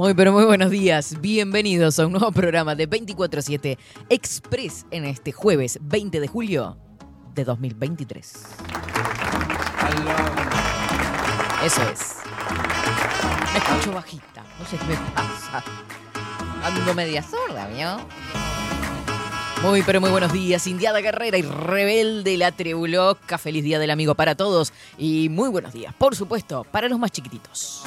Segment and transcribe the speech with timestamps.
[0.00, 1.20] Muy, pero muy buenos días.
[1.20, 3.76] Bienvenidos a un nuevo programa de 24-7
[4.08, 6.78] Express en este jueves 20 de julio
[7.34, 8.32] de 2023.
[11.62, 12.16] Eso es.
[13.52, 14.42] Me escucho bajita.
[14.58, 15.62] No sé qué me pasa.
[16.64, 17.98] Ando media sorda, ¿vio?
[19.62, 23.36] Muy, pero muy buenos días, Indiada Guerrera y Rebelde la Trebuloca.
[23.36, 24.72] Feliz día del amigo para todos.
[24.96, 27.82] Y muy buenos días, por supuesto, para los más chiquititos.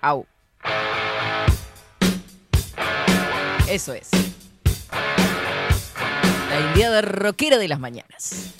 [0.00, 0.26] Au.
[3.68, 4.10] Eso es.
[6.50, 8.54] La indiada rockera de las mañanas.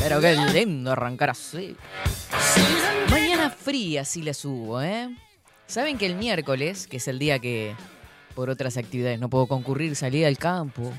[0.00, 1.76] Pero qué lindo arrancar así.
[3.10, 5.08] Mañana fría sí la subo, ¿eh?
[5.66, 7.74] Saben que el miércoles, que es el día que
[8.34, 10.92] por otras actividades no puedo concurrir, salí al campo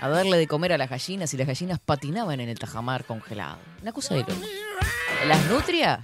[0.00, 3.58] a darle de comer a las gallinas y las gallinas patinaban en el tajamar congelado.
[3.80, 4.32] Una cosa de loco.
[5.26, 6.00] Las nutrias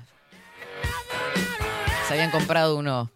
[2.07, 3.11] se habían comprado uno.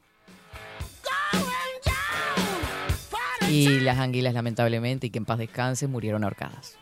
[3.49, 6.77] Y las anguilas, lamentablemente, y que en paz descanse, murieron ahorcadas.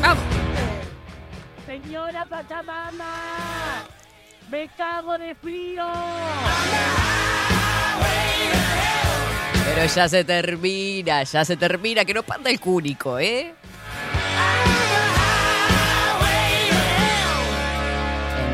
[0.00, 0.24] ¡Vamos!
[1.66, 3.84] Señora Pachamama,
[4.50, 5.86] me cago de frío.
[9.64, 13.54] Pero ya se termina, ya se termina, que no panda el cúnico, ¿eh?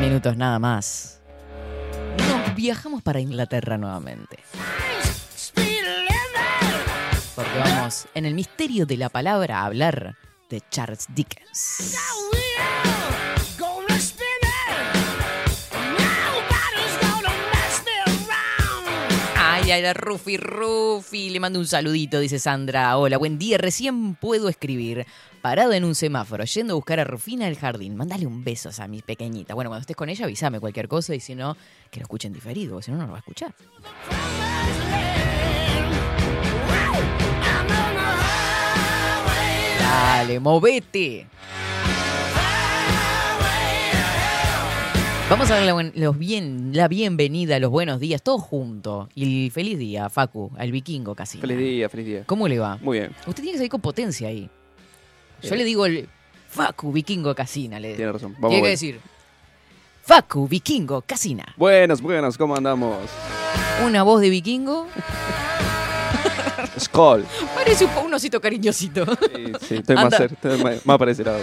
[0.05, 1.19] Minutos nada más.
[2.19, 4.39] Nos viajamos para Inglaterra nuevamente.
[7.35, 10.17] Porque vamos, en el misterio de la palabra, a hablar
[10.51, 11.97] de Charles Dickens.
[19.83, 21.31] Rufi, Rufi.
[21.31, 22.97] Le mando un saludito, dice Sandra.
[22.97, 23.59] Hola, buen día.
[23.59, 25.05] Recién puedo escribir.
[25.43, 27.97] Parado en un semáforo, yendo a buscar a Rufina al jardín.
[27.97, 29.53] Mándale un beso a mi pequeñita.
[29.55, 31.57] Bueno, cuando estés con ella, avísame cualquier cosa y si no,
[31.91, 33.53] que lo escuchen diferido, si no, no lo va a escuchar.
[39.81, 41.27] Dale, movete.
[45.31, 49.09] Vamos a darle la buen- los bien, la bienvenida, los buenos días, todos juntos.
[49.15, 51.39] Y el feliz día, Facu, al vikingo casi.
[51.39, 52.23] Feliz día, feliz día.
[52.27, 52.79] ¿Cómo le va?
[52.83, 54.49] Muy bien, Usted tiene que salir con potencia ahí.
[55.43, 55.57] Yo Eh.
[55.57, 56.09] le digo el
[56.49, 57.81] Facu Vikingo Casina.
[57.81, 58.35] Le tiene razón.
[58.35, 59.01] Vamos tiene que decir
[60.03, 61.45] Facu Vikingo Casina.
[61.57, 62.99] Buenos, buenos, ¿cómo andamos?
[63.85, 64.87] Una voz de vikingo.
[66.79, 67.25] Skull.
[67.55, 69.05] Parece un, po- un osito cariñosito.
[69.07, 70.17] Sí, sí, estoy más Anda.
[70.19, 71.39] cerca, estoy más, más lado.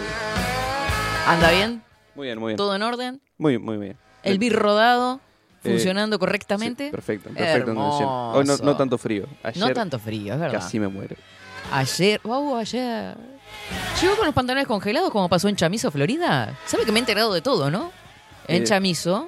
[1.27, 1.83] ¿Anda bien?
[2.15, 2.57] Muy bien, muy bien.
[2.57, 3.21] ¿Todo en orden?
[3.41, 3.97] Muy, muy bien.
[4.21, 5.19] ¿El bir rodado?
[5.63, 6.91] Eh, ¿Funcionando Sí, correctamente?
[6.91, 7.71] perfecto, perfecto.
[7.73, 9.25] Hoy no, no tanto frío.
[9.41, 10.59] Ayer No tanto frío, es verdad.
[10.59, 11.15] casi me muero.
[11.71, 13.15] Ayer, wow, ayer.
[13.99, 16.55] ¿Llegó con los pantalones congelados como pasó en Chamizo, Florida?
[16.67, 17.91] ¿Sabe que me he enterado de todo, no?
[18.47, 18.65] En Eh.
[18.65, 19.27] Chamizo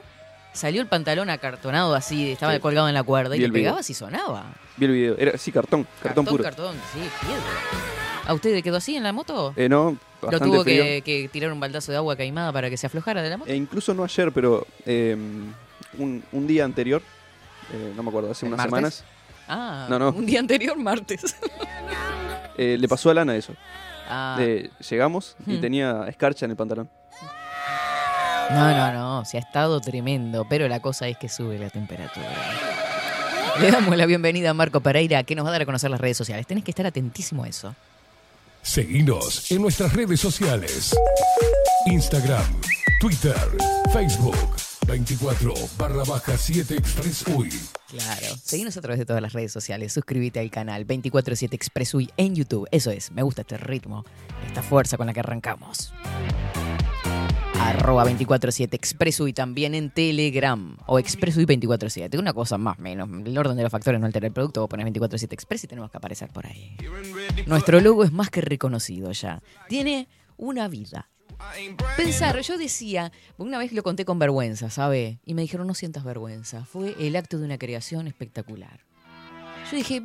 [0.53, 2.59] salió el pantalón acartonado así, estaba Sí.
[2.59, 3.63] colgado en la cuerda y le el video.
[3.71, 4.45] pegabas y sonaba.
[4.77, 5.15] Vi el video.
[5.17, 6.43] Era, sí, cartón, cartón, puro.
[6.43, 8.02] Cartón, sí, piedra.
[8.25, 9.53] ¿A usted le quedó así en la moto?
[9.55, 12.87] Eh, no, ¿Lo tuvo que, que tirar un baldazo de agua caimada para que se
[12.87, 13.51] aflojara de la moto?
[13.51, 15.15] E incluso no ayer, pero eh,
[15.97, 17.01] un, un día anterior,
[17.73, 18.95] eh, no me acuerdo, hace ¿El unas martes?
[18.95, 19.03] semanas,
[19.49, 20.09] Ah, no, no.
[20.11, 21.35] un día anterior, martes.
[22.57, 23.53] eh, le pasó a Lana eso.
[24.09, 24.39] Ah.
[24.89, 25.61] Llegamos y Hmm.
[25.61, 26.89] tenía escarcha en el pantalón.
[28.51, 32.25] No, no, no, se ha estado tremendo, pero la cosa es que sube la temperatura.
[33.59, 35.99] Le damos la bienvenida a Marco Pereira, que nos va a dar a conocer las
[35.99, 36.45] redes sociales.
[36.47, 37.73] Tenés que estar atentísimo a eso.
[38.63, 40.95] Seguinos en nuestras redes sociales.
[41.85, 42.45] Instagram,
[43.01, 43.35] Twitter,
[43.91, 44.37] Facebook,
[44.87, 47.49] 24 barra baja 7 Express UI.
[47.89, 48.35] Claro.
[48.41, 49.91] Seguinos a través de todas las redes sociales.
[49.91, 52.65] Suscríbete al canal 247 Express UI en YouTube.
[52.71, 54.05] Eso es, me gusta este ritmo,
[54.47, 55.93] esta fuerza con la que arrancamos.
[57.63, 62.17] Arroba 247 Express UI también en Telegram o Express UI 247.
[62.17, 63.09] Una cosa más menos.
[63.25, 64.59] El orden de los factores no altera el producto.
[64.59, 66.75] Vos pones 247 Express y tenemos que aparecer por ahí.
[67.45, 69.41] Nuestro logo es más que reconocido ya.
[69.69, 71.09] Tiene una vida.
[71.95, 75.19] Pensar, yo decía, una vez lo conté con vergüenza, ¿sabe?
[75.25, 76.65] Y me dijeron, no sientas vergüenza.
[76.65, 78.81] Fue el acto de una creación espectacular.
[79.71, 80.01] Yo dije,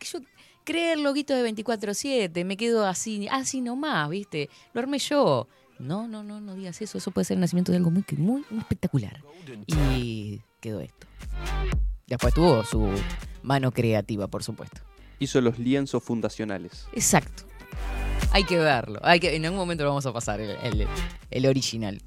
[0.00, 0.18] yo
[0.64, 4.50] creé el loguito de 24-7, me quedo así, así nomás, ¿viste?
[4.74, 5.46] Lo armé yo.
[5.78, 6.98] No, no, no, no digas eso.
[6.98, 9.22] Eso puede ser el nacimiento de algo muy, muy, muy espectacular.
[9.66, 11.06] Y quedó esto.
[12.06, 12.90] Después tuvo su
[13.42, 14.80] mano creativa, por supuesto.
[15.18, 16.86] Hizo los lienzos fundacionales.
[16.92, 17.44] Exacto.
[18.32, 19.00] Hay que verlo.
[19.02, 20.88] Hay que, en algún momento lo vamos a pasar, el, el-
[21.30, 22.00] el original.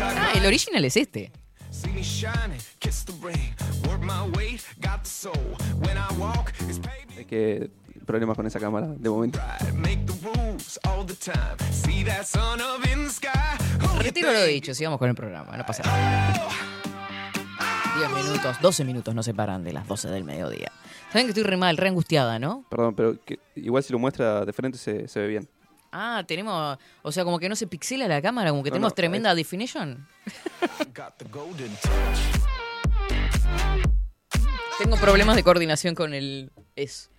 [0.00, 1.32] Ah, el original es este.
[7.16, 7.70] Hay que
[8.08, 9.38] problemas con esa cámara de momento.
[13.98, 16.34] Retiro lo dicho, sigamos con el programa, no pasa nada.
[17.98, 20.72] 10 minutos, 12 minutos nos separan de las 12 del mediodía.
[21.12, 22.64] Saben que estoy re mal, re angustiada, ¿no?
[22.70, 25.48] Perdón, pero que- igual si lo muestra de frente se, se ve bien.
[25.92, 28.92] Ah, tenemos, o sea, como que no se pixela la cámara, como que No, tenemos
[28.92, 30.06] no, tremenda definition.
[34.78, 37.10] Tengo problemas de coordinación con el eso.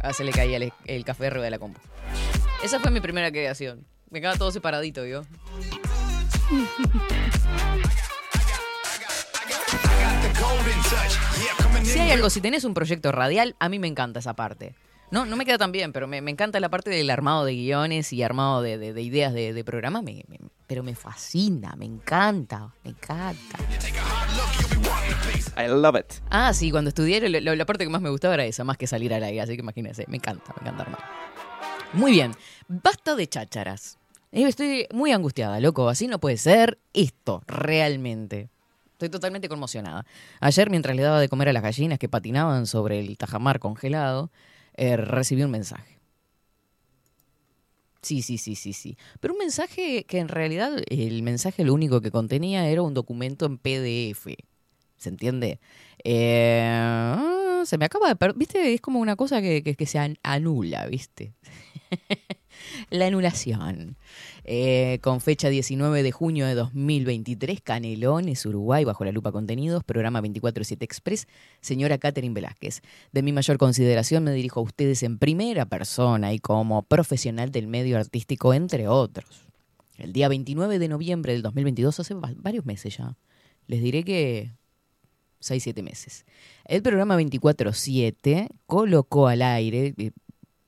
[0.00, 1.80] Ah, se le caía el, el café arriba de la compu.
[2.62, 3.86] Esa fue mi primera creación.
[4.10, 5.24] Me quedaba todo separadito, ¿vio?
[11.84, 14.74] Si hay algo, si tenés un proyecto radial, a mí me encanta esa parte.
[15.10, 17.54] No, no me queda tan bien, pero me, me encanta la parte del armado de
[17.54, 21.74] guiones y armado de, de- de ideas de, de programa, me- me- pero me fascina,
[21.76, 23.58] me encanta, me encanta.
[25.56, 26.06] I love it.
[26.30, 29.12] Ah, sí, cuando estudié, la parte que más me gustaba era esa, más que salir
[29.12, 31.00] al aire, así que imagínense, me encanta, me encanta armar.
[31.92, 32.32] Muy bien,
[32.68, 33.98] basta de chácharas.
[34.30, 38.50] Eh, Estoy muy angustiada, loco, así no puede ser esto, realmente.
[38.92, 40.04] Estoy totalmente conmocionada.
[40.40, 44.30] Ayer, mientras le daba de comer a las gallinas que patinaban sobre el tajamar congelado,
[44.74, 45.98] eh, recibí un mensaje.
[48.02, 48.96] Sí, sí, sí, sí, sí.
[49.20, 53.46] Pero un mensaje que en realidad el mensaje lo único que contenía era un documento
[53.46, 54.36] en PDF.
[54.98, 55.60] ¿Se entiende?
[56.04, 58.32] Eh, se me acaba de.
[58.36, 58.74] ¿Viste?
[58.74, 61.32] Es como una cosa que, que- se an- anula, ¿viste?
[62.90, 63.96] La anulación.
[64.44, 70.20] Eh, con fecha 19 de junio de 2023, Canelones, Uruguay, bajo la lupa contenidos, programa
[70.20, 71.28] 24-7 Express,
[71.60, 72.82] señora Catherine Velázquez.
[73.12, 77.68] De mi mayor consideración me dirijo a ustedes en primera persona y como profesional del
[77.68, 79.42] medio artístico, entre otros.
[79.96, 83.16] El día 29 de noviembre del 2022, hace va- varios meses ya,
[83.66, 84.52] les diré que
[85.40, 86.24] 6-7 meses.
[86.64, 90.10] El programa 24-7 colocó al aire, eh,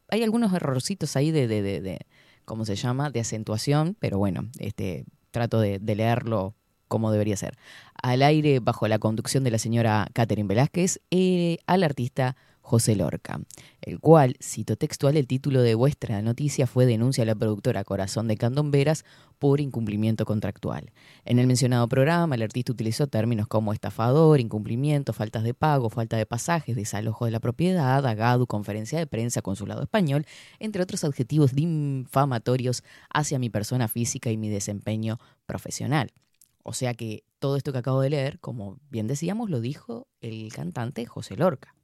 [0.09, 1.99] hay algunos errorcitos ahí de, de, de,
[2.45, 3.11] ¿cómo se llama?
[3.11, 6.55] De acentuación, pero bueno, este, trato de, de leerlo
[6.89, 7.57] como debería ser.
[8.03, 12.37] Al aire, bajo la conducción de la señora Catherine Velázquez, eh, al artista
[12.71, 13.41] José Lorca,
[13.83, 18.29] el cual, cito textual, el título de vuestra noticia fue denuncia a la productora Corazón
[18.29, 19.05] de Candomberas
[19.41, 20.93] por incumplimiento contractual.
[21.25, 26.17] En el mencionado programa, el artista utilizó términos como estafador, incumplimiento, faltas de pago, falta
[26.17, 30.25] de pasajes, desalojo de la propiedad, agadu, conferencia de prensa, consulado español,
[30.61, 36.12] entre otros adjetivos difamatorios hacia mi persona física y mi desempeño profesional.
[36.62, 40.53] O sea que todo esto que acabo de leer, como bien decíamos, lo dijo el
[40.53, 41.75] cantante José Lorca.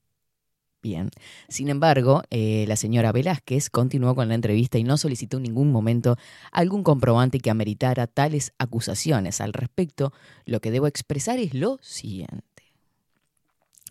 [0.82, 1.10] Bien.
[1.48, 5.72] Sin embargo, eh, la señora Velázquez continuó con la entrevista y no solicitó en ningún
[5.72, 6.16] momento
[6.52, 9.40] algún comprobante que ameritara tales acusaciones.
[9.40, 10.12] Al respecto,
[10.44, 12.55] lo que debo expresar es lo siguiente.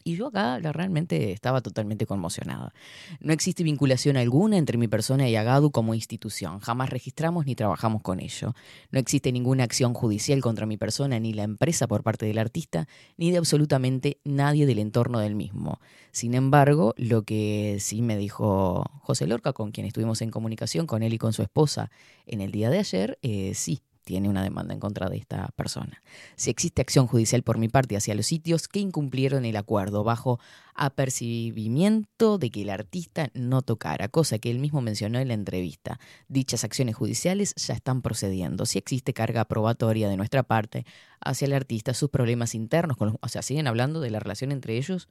[0.08, 2.76] Y yo acá realmente estaba totalmente conmocionada.
[3.22, 6.60] No existe vinculación alguna entre mi persona y Agadu como institución.
[6.60, 8.54] Jamás registramos ni trabajamos con ello.
[8.92, 12.88] No existe ninguna acción judicial contra mi persona ni la empresa por parte del artista,
[13.18, 15.80] ni de absolutamente nadie del entorno del mismo.
[16.12, 21.02] Sin embargo, lo que sí me dijo José Lorca, con quien estuvimos en comunicación con
[21.02, 21.90] él y con su esposa
[22.28, 26.02] en el día de ayer, eh, sí, tiene una demanda en contra de esta persona.
[26.38, 30.40] Si existe acción judicial por mi parte hacia los sitios que incumplieron el acuerdo bajo
[30.76, 36.00] apercibimiento de que el artista no tocara, cosa que él mismo mencionó en la entrevista.
[36.28, 38.66] Dichas acciones judiciales ya están procediendo.
[38.66, 40.86] Si existe carga probatoria de nuestra parte
[41.20, 44.52] hacia el artista, sus problemas internos, con los- o sea, siguen hablando de la relación
[44.52, 45.10] entre ellos.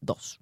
[0.00, 0.41] Dos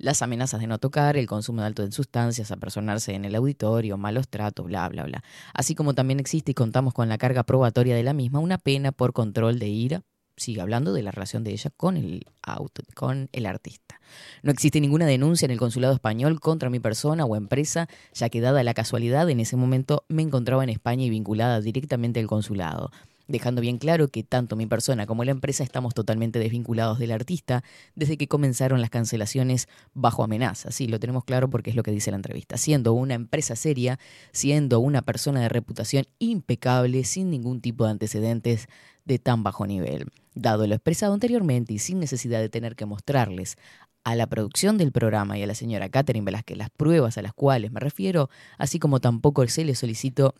[0.00, 3.98] las amenazas de no tocar, el consumo de alto de sustancias, apersonarse en el auditorio,
[3.98, 5.22] malos tratos, bla, bla, bla.
[5.52, 8.92] Así como también existe y contamos con la carga probatoria de la misma, una pena
[8.92, 10.02] por control de ira.
[10.36, 14.00] Sigue hablando de la relación de ella con el auto, con el artista.
[14.42, 18.40] No existe ninguna denuncia en el consulado español contra mi persona o empresa, ya que
[18.40, 22.90] dada la casualidad, en ese momento me encontraba en España y vinculada directamente al consulado
[23.30, 27.62] dejando bien claro que tanto mi persona como la empresa estamos totalmente desvinculados del artista
[27.94, 30.72] desde que comenzaron las cancelaciones bajo amenaza.
[30.72, 32.56] Sí, lo tenemos claro porque es lo que dice la entrevista.
[32.56, 33.98] Siendo una empresa seria,
[34.32, 38.68] siendo una persona de reputación impecable, sin ningún tipo de antecedentes
[39.04, 40.06] de tan bajo nivel.
[40.34, 43.56] Dado lo expresado anteriormente y sin necesidad de tener que mostrarles
[44.02, 47.34] a la producción del programa y a la señora Catherine Velázquez las pruebas a las
[47.34, 50.34] cuales me refiero, así como tampoco se le solicitó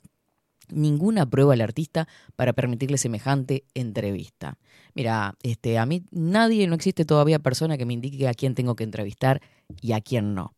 [0.72, 4.58] ninguna prueba al artista para permitirle semejante entrevista.
[4.94, 8.76] Mira, este, a mí nadie, no existe todavía persona que me indique a quién tengo
[8.76, 9.40] que entrevistar
[9.80, 10.54] y a quién no.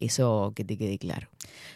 [0.00, 1.28] Eso que te quede claro.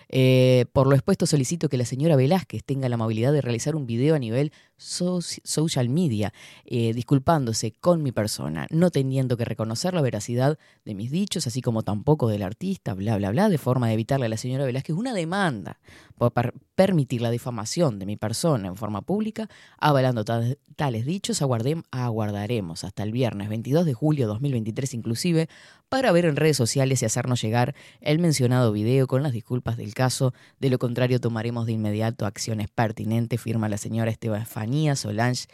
[0.08, 3.86] Eh, por lo expuesto, solicito que la señora Velázquez tenga la amabilidad de realizar un
[3.86, 6.32] video a nivel social media,
[6.64, 11.62] eh, disculpándose con mi persona, no teniendo que reconocer la veracidad de mis dichos, así
[11.62, 14.94] como tampoco del artista, bla, bla, bla, de forma de evitarle a la señora Velázquez
[14.94, 15.78] una demanda
[16.18, 16.32] por
[16.74, 19.48] permitir la difamación de mi persona en forma pública,
[19.78, 25.48] avalando tales dichos, aguardaremos hasta el viernes 22 de julio de 2023 inclusive,
[25.88, 29.94] para ver en redes sociales y hacernos llegar el mencionado video con las disculpas del
[29.96, 35.48] caso, de lo contrario tomaremos de inmediato acciones pertinentes, firma la señora Estefanía Solange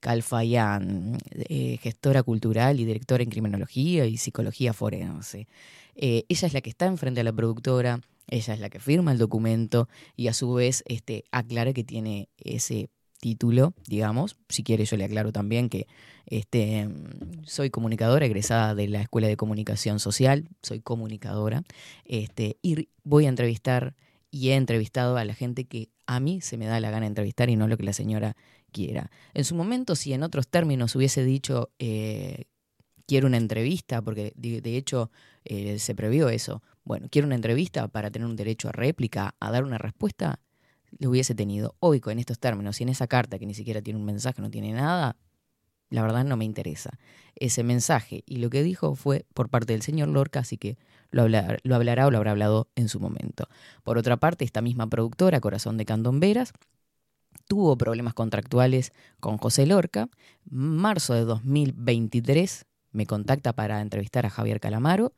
[0.00, 1.16] Calfayán,
[1.48, 5.46] eh, gestora cultural y directora en criminología y psicología forense.
[5.94, 9.12] Eh, ella es la que está enfrente a la productora, ella es la que firma
[9.12, 12.90] el documento y a su vez este, aclara que tiene ese
[13.26, 14.36] título, digamos.
[14.48, 15.88] Si quiere, yo le aclaro también que
[16.26, 16.88] este,
[17.42, 21.64] soy comunicadora, egresada de la Escuela de Comunicación Social, soy comunicadora,
[22.04, 23.96] este, y voy a entrevistar
[24.30, 27.08] y he entrevistado a la gente que a mí se me da la gana de
[27.08, 28.36] entrevistar y no lo que la señora
[28.70, 29.10] quiera.
[29.34, 32.44] En su momento, si en otros términos hubiese dicho eh,
[33.08, 35.10] quiero una entrevista, porque de, hecho
[35.44, 39.50] eh, se previó eso, bueno, quiero una entrevista para tener un derecho a réplica, a
[39.50, 40.38] dar una respuesta,
[40.98, 41.76] lo hubiese tenido.
[41.80, 44.50] Hoy, con estos términos y en esa carta que ni siquiera tiene un mensaje, no
[44.50, 45.16] tiene nada,
[45.90, 46.98] la verdad no me interesa.
[47.34, 50.78] Ese mensaje y lo que dijo fue por parte del señor Lorca, así que
[51.10, 53.48] lo, lo hablará o lo habrá hablado en su momento.
[53.84, 56.52] Por otra parte, esta misma productora, Corazón de Candomberas,
[57.46, 60.08] tuvo problemas contractuales con José Lorca.
[60.44, 65.12] Marzo de 2023 me contacta para entrevistar a Javier Calamaro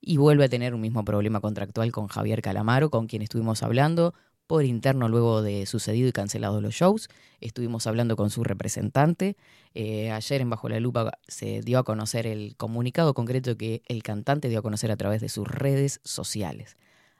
[0.00, 4.14] y vuelve a tener un mismo problema contractual con Javier Calamaro, con quien estuvimos hablando
[4.46, 7.08] por interno luego de sucedido y cancelado los shows.
[7.40, 9.36] Estuvimos hablando con su representante.
[9.74, 14.02] Eh, ayer en Bajo la Lupa se dio a conocer el comunicado concreto que el
[14.02, 16.76] cantante dio a conocer a través de sus redes sociales.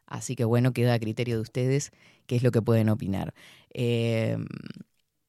[0.06, 1.90] Así que bueno, queda a criterio de ustedes
[2.26, 3.34] qué es lo que pueden opinar.
[3.72, 4.36] Eh,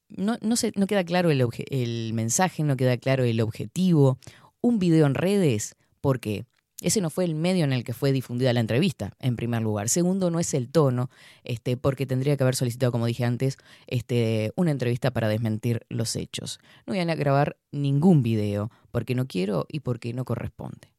[0.10, 4.20] no, no, no queda claro el, el mensaje, no queda claro el objetivo.
[4.62, 6.46] Un video en redes, ¿por qué?
[6.82, 9.88] Ese no fue el medio en el que fue difundida la entrevista, en primer lugar.
[9.88, 11.10] Segundo, no es el tono,
[11.44, 16.16] este, porque tendría que haber solicitado, como dije antes, este, una entrevista para desmentir los
[16.16, 16.60] hechos.
[16.86, 20.95] No voy a grabar ningún video, porque no quiero y porque no corresponde.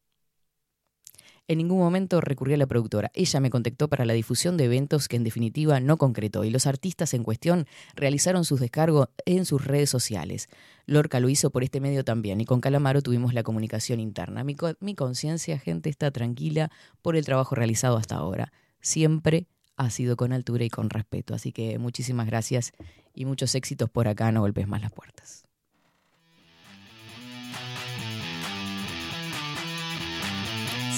[1.49, 3.09] En ningún momento recurrí a la productora.
[3.13, 6.67] Ella me contactó para la difusión de eventos que en definitiva no concretó y los
[6.67, 10.49] artistas en cuestión realizaron sus descargos en sus redes sociales.
[10.85, 14.43] Lorca lo hizo por este medio también y con Calamaro tuvimos la comunicación interna.
[14.43, 16.69] Mi, conciencia, gente, está tranquila
[17.01, 18.51] por el trabajo realizado hasta ahora.
[18.81, 21.33] Siempre ha sido con altura y con respeto.
[21.33, 22.73] Así que muchísimas gracias
[23.13, 24.33] y muchos éxitos por acá.
[24.33, 25.46] No golpes más las puertas.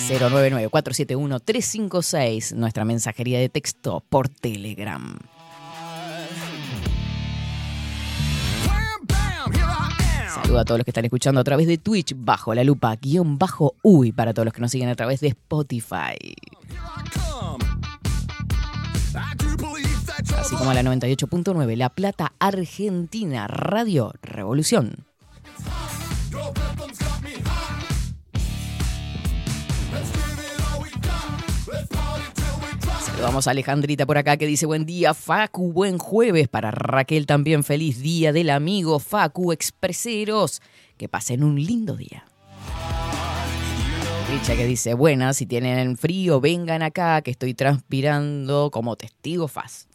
[0.10, 5.20] 099-471-356, nuestra mensajería de texto por Telegram.
[10.34, 13.38] Saludo a todos los que están escuchando a través de Twitch, bajo la lupa, guion
[13.38, 16.18] bajo uy, para todos los que nos siguen a través de Spotify.
[20.38, 25.06] Así como a la 98.9, La Plata Argentina, Radio Revolución.
[33.22, 36.48] Vamos a Alejandrita por acá que dice buen día, Facu, buen jueves.
[36.48, 40.62] Para Raquel también feliz día del amigo Facu Expreseros.
[40.98, 42.26] Que pasen un lindo día.
[44.32, 49.88] Richa que dice, buenas, si tienen frío, vengan acá, que estoy transpirando como testigo falso.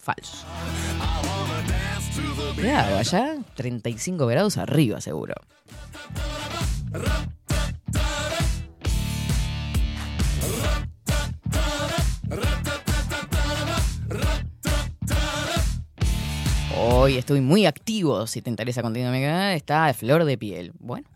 [2.57, 5.35] Claro, allá 35 grados arriba seguro.
[16.77, 18.83] Hoy estoy muy activo, si te interesa
[19.55, 20.73] está de flor de piel.
[20.79, 21.07] Bueno.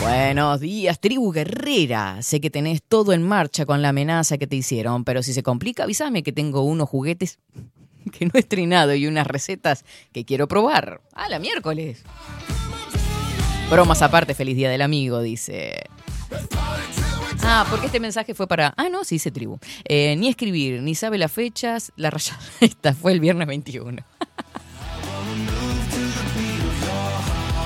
[0.00, 2.22] Buenos días, tribu guerrera.
[2.22, 5.42] Sé que tenés todo en marcha con la amenaza que te hicieron, pero si se
[5.42, 7.38] complica, avísame que tengo unos juguetes
[8.12, 11.00] que no he estrenado y unas recetas que quiero probar.
[11.12, 12.04] ¡Ah, la miércoles!
[13.70, 15.84] Bromas aparte, feliz día del amigo, dice.
[17.42, 18.74] Ah, porque este mensaje fue para.
[18.76, 19.58] Ah, no, sí dice tribu.
[19.84, 21.92] Eh, ni escribir, ni sabe las fechas.
[21.96, 24.02] La rayada esta fue el viernes 21.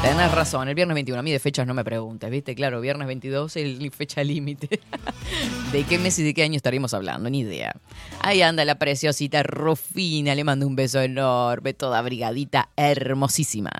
[0.03, 1.21] Tenés razón, el viernes 21.
[1.21, 2.57] A mí de fechas no me preguntes, ¿viste?
[2.57, 4.81] Claro, viernes 22 es la fecha límite.
[5.73, 7.31] ¿De qué mes y de qué año estaríamos hablando?
[7.31, 7.73] Ni idea.
[8.21, 13.71] Ahí anda la preciosita Rufina, le mando un beso enorme, toda abrigadita, hermosísima.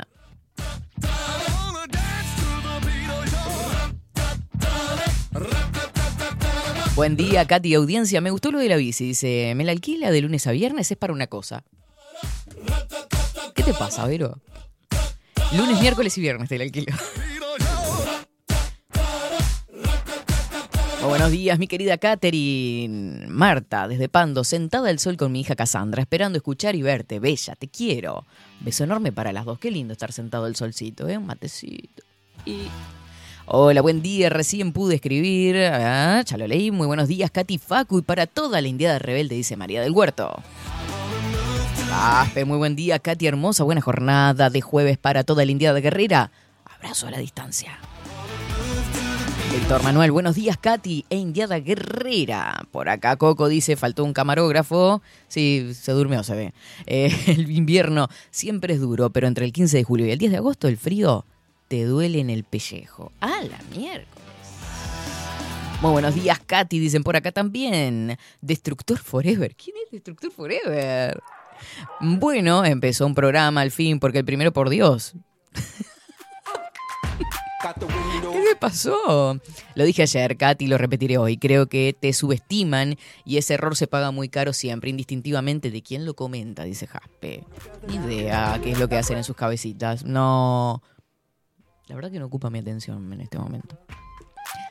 [6.95, 8.21] Buen día, Katy, audiencia.
[8.21, 9.07] Me gustó lo de la bici.
[9.07, 11.65] Dice, me la alquila de lunes a viernes, es para una cosa.
[13.55, 14.39] ¿Qué te pasa, Vero?
[15.57, 16.93] Lunes, miércoles y viernes te la alquilo.
[21.03, 23.27] Buenos días, mi querida Katherine.
[23.27, 27.21] Marta, desde Pando, sentada al sol con mi hija Cassandra, esperando escuchar y verte.
[27.21, 28.27] Bella, te quiero.
[28.61, 29.59] Beso enorme para las dos.
[29.59, 31.17] Qué lindo estar sentado al solcito, ¿eh?
[31.17, 32.05] Un matecito.
[32.45, 32.69] Y.
[33.47, 34.31] Hola, buen día.
[34.31, 35.57] Recién pude escribir.
[35.57, 36.71] Ah, ya lo leí.
[36.71, 37.99] Muy buenos días, Katy Facu.
[37.99, 40.33] Y para toda la indiada rebelde, dice María del Huerto.
[41.93, 43.65] Aspe, muy buen día, Katy hermosa.
[43.65, 46.31] Buena jornada de jueves para toda la indiada guerrera.
[46.65, 47.79] Abrazo a la distancia.
[49.53, 52.63] Víctor Manuel, buenos días, Katy e Indiada Guerrera.
[52.71, 55.03] Por acá Coco dice, faltó un camarógrafo.
[55.29, 56.55] Sí, se durmió, se ve.
[56.87, 60.31] Eh, el invierno siempre es duro, pero entre el 15 de julio y el 10
[60.31, 61.27] de agosto el frío
[61.73, 63.13] te duele en el pellejo.
[63.23, 64.07] ¡Ah, la miércoles!
[65.81, 68.19] Muy buenos días, Katy, dicen por acá también.
[68.43, 69.57] Destructor Forever.
[69.57, 71.19] ¿Quién es Destructor Forever?
[71.99, 75.15] Bueno, empezó un programa al fin, porque el primero, por Dios.
[77.63, 79.41] ¿Qué me pasó?
[79.75, 81.39] Lo dije ayer, Katy, lo repetiré hoy.
[81.39, 86.05] Creo que te subestiman y ese error se paga muy caro siempre, indistintivamente de quién
[86.05, 87.45] lo comenta, dice Jaspe.
[87.89, 90.05] Ni idea qué es lo que hacen en sus cabecitas.
[90.05, 90.83] No.
[91.93, 93.77] La verdad que no ocupa mi atención en este momento.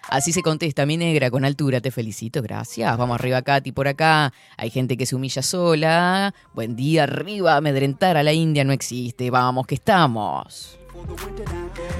[0.09, 2.97] Así se contesta, mi negra, con altura, te felicito, gracias.
[2.97, 4.33] Vamos arriba, Katy, por acá.
[4.57, 6.33] Hay gente que se humilla sola.
[6.55, 9.29] Buen día, arriba, amedrentar a la India no existe.
[9.29, 10.79] Vamos, que estamos.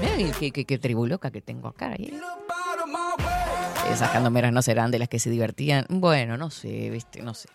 [0.00, 1.94] Mira qué, qué, qué que tengo acá.
[1.94, 2.12] ¿eh?
[3.92, 5.86] Esas candomeras no serán de las que se divertían.
[5.88, 7.48] Bueno, no sé, viste, no sé.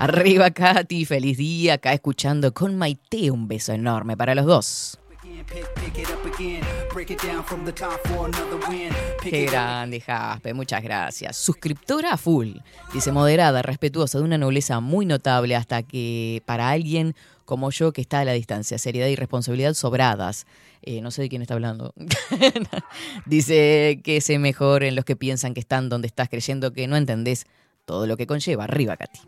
[0.00, 1.74] Arriba, Katy, feliz día.
[1.74, 3.30] Acá escuchando con Maite.
[3.30, 4.98] Un beso enorme para los dos.
[9.22, 11.36] Qué grande, Jaspe, muchas gracias.
[11.36, 12.56] Suscriptora a full.
[12.92, 18.00] Dice moderada, respetuosa, de una nobleza muy notable hasta que para alguien como yo que
[18.00, 20.46] está a la distancia, seriedad y responsabilidad sobradas.
[20.82, 21.92] Eh, no sé de quién está hablando.
[23.26, 26.96] Dice que se mejor en los que piensan que están donde estás creyendo que no
[26.96, 27.46] entendés
[27.84, 28.64] todo lo que conlleva.
[28.64, 29.20] Arriba, Katy.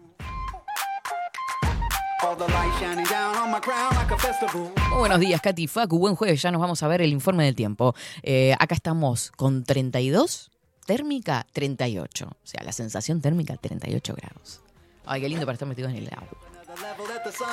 [4.90, 5.98] Muy buenos días, Katy Facu.
[5.98, 6.42] Buen jueves.
[6.42, 7.94] Ya nos vamos a ver el informe del tiempo.
[8.22, 10.50] Eh, acá estamos con 32,
[10.84, 12.26] térmica 38.
[12.26, 14.60] O sea, la sensación térmica 38 grados.
[15.06, 16.28] Ay, qué lindo para estar metido en el agua.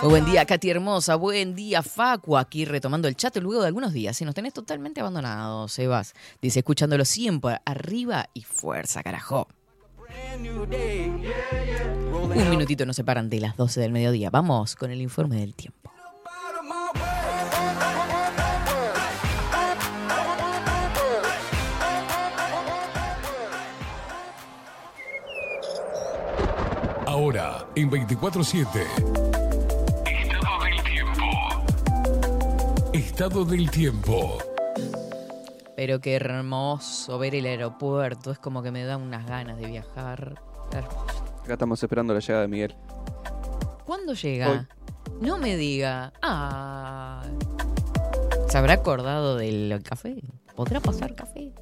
[0.02, 1.16] Muy buen día, Katy hermosa.
[1.16, 2.38] Buen día, Facu.
[2.38, 4.18] Aquí retomando el chat luego de algunos días.
[4.18, 6.14] Si nos tenés totalmente abandonados, Sebas.
[6.42, 9.48] Dice, escuchándolo siempre, arriba y fuerza, carajo.
[12.34, 14.30] Un minutito nos separan de las 12 del mediodía.
[14.30, 15.92] Vamos con el informe del tiempo.
[27.06, 28.66] Ahora, en 24-7.
[30.06, 31.26] Estado del tiempo.
[32.94, 34.38] Estado del tiempo.
[35.76, 38.32] Pero qué hermoso ver el aeropuerto.
[38.32, 40.42] Es como que me da unas ganas de viajar.
[41.44, 42.76] Acá estamos esperando la llegada de Miguel.
[43.86, 44.68] ¿Cuándo llega?
[45.20, 46.14] No me diga.
[46.22, 47.24] Ah.
[48.48, 50.22] ¿Se habrá acordado del café?
[50.56, 51.54] ¿Podrá pasar café?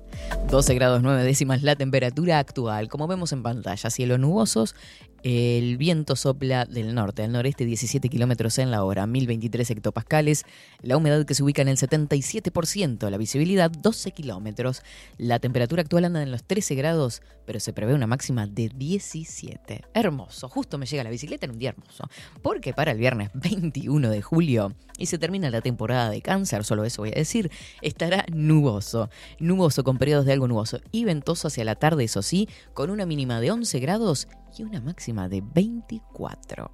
[0.50, 2.90] 12 grados 9 décimas la temperatura actual.
[2.90, 4.76] Como vemos en pantalla, cielos nubosos.
[5.24, 10.46] El viento sopla del norte al noreste 17 kilómetros en la hora, 1023 hectopascales.
[10.82, 14.82] La humedad que se ubica en el 77%, la visibilidad 12 kilómetros.
[15.18, 19.84] La temperatura actual anda en los 13 grados, pero se prevé una máxima de 17.
[19.94, 22.10] Hermoso, justo me llega la bicicleta en un día hermoso.
[22.42, 26.86] Porque para el viernes 21 de julio, y se termina la temporada de cáncer, solo
[26.86, 27.52] eso voy a decir,
[27.82, 29.10] estará nuboso.
[29.40, 33.06] Nuboso con periodos de algo nuboso y ventoso hacia la tarde, eso sí, con una
[33.06, 36.72] mínima de 11 grados y una máxima de 24.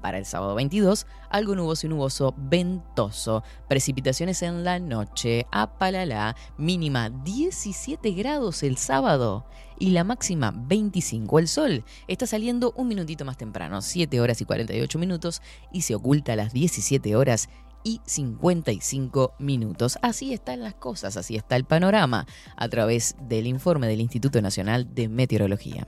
[0.00, 3.42] Para el sábado 22, algo nuboso y nuboso, ventoso.
[3.68, 9.44] Precipitaciones en la noche, apalala, mínima 17 grados el sábado
[9.78, 11.38] y la máxima 25.
[11.38, 15.94] El sol está saliendo un minutito más temprano, 7 horas y 48 minutos, y se
[15.94, 17.50] oculta a las 17 horas
[17.82, 19.98] y 55 minutos.
[20.02, 24.94] Así están las cosas, así está el panorama a través del informe del Instituto Nacional
[24.94, 25.86] de Meteorología.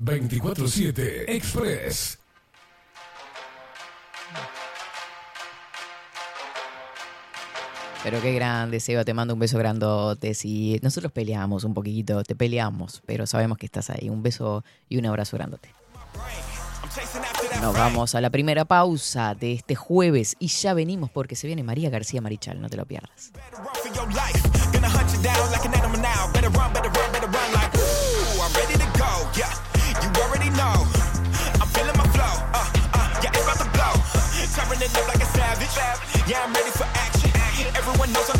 [0.00, 2.18] 24-7 Express.
[8.02, 10.32] Pero qué grande, Seba, te mando un beso grandote.
[10.32, 14.08] Si nosotros peleamos un poquito, te peleamos, pero sabemos que estás ahí.
[14.08, 15.74] Un beso y un abrazo grandote.
[17.60, 21.62] Nos vamos a la primera pausa de este jueves y ya venimos porque se viene
[21.62, 23.32] María García Marichal, no te lo pierdas.
[30.60, 30.84] Know.
[31.60, 32.34] I'm feeling my flow.
[32.52, 33.94] Uh, uh, yeah, it's about to blow.
[34.54, 35.74] Tearing it up like a savage.
[36.28, 37.30] Yeah, I'm ready for action.
[37.80, 38.39] Everyone knows I'm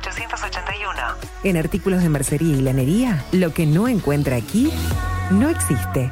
[0.31, 1.15] 094-893-881.
[1.43, 4.71] En artículos de mercería y lanería, lo que no encuentra aquí,
[5.31, 6.11] no existe.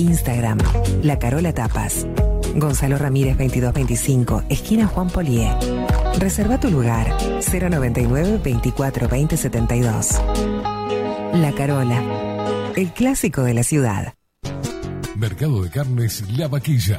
[0.00, 0.58] Instagram,
[1.02, 2.06] La Carola Tapas.
[2.56, 5.50] Gonzalo Ramírez 2225, esquina Juan Polié.
[6.18, 10.20] Reserva tu lugar 099 24 20 72.
[11.34, 12.02] La Carola,
[12.76, 14.14] el clásico de la ciudad.
[15.16, 16.98] Mercado de Carnes La Vaquilla.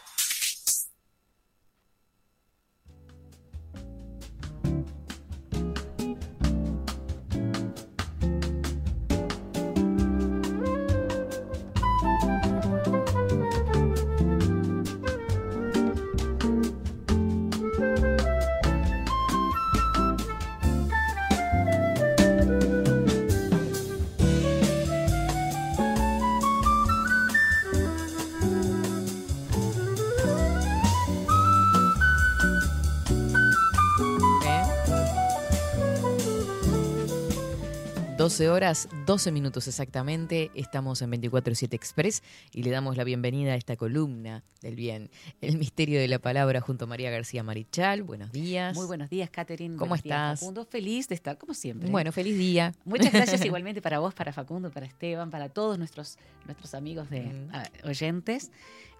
[38.31, 40.51] 12 horas, 12 minutos exactamente.
[40.55, 45.09] Estamos en 24-7 Express y le damos la bienvenida a esta columna del bien,
[45.41, 48.03] El misterio de la palabra, junto a María García Marichal.
[48.03, 48.73] Buenos días.
[48.73, 49.75] Muy buenos días, Catherine.
[49.75, 50.39] ¿Cómo Buenos días, estás?
[50.39, 50.63] Facundo.
[50.63, 51.89] Feliz de estar, como siempre.
[51.89, 52.73] Bueno, feliz día.
[52.85, 57.23] Muchas gracias igualmente para vos, para Facundo, para Esteban, para todos nuestros, nuestros amigos de
[57.23, 57.49] Mm.
[57.51, 58.49] ah, oyentes.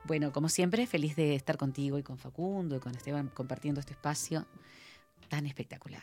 [0.04, 3.94] Bueno, como siempre, feliz de estar contigo y con Facundo y con Esteban compartiendo este
[3.94, 4.46] espacio
[5.30, 6.02] tan espectacular,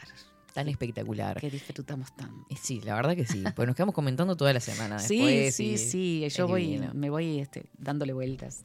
[0.54, 1.40] Tan espectacular.
[1.40, 2.46] que disfrutamos tanto.
[2.60, 3.44] Sí, la verdad que sí.
[3.54, 4.98] Pues nos quedamos comentando toda la semana.
[5.08, 6.92] Sí, después sí, y sí, yo voy, divino.
[6.94, 8.64] me voy este, dándole vueltas.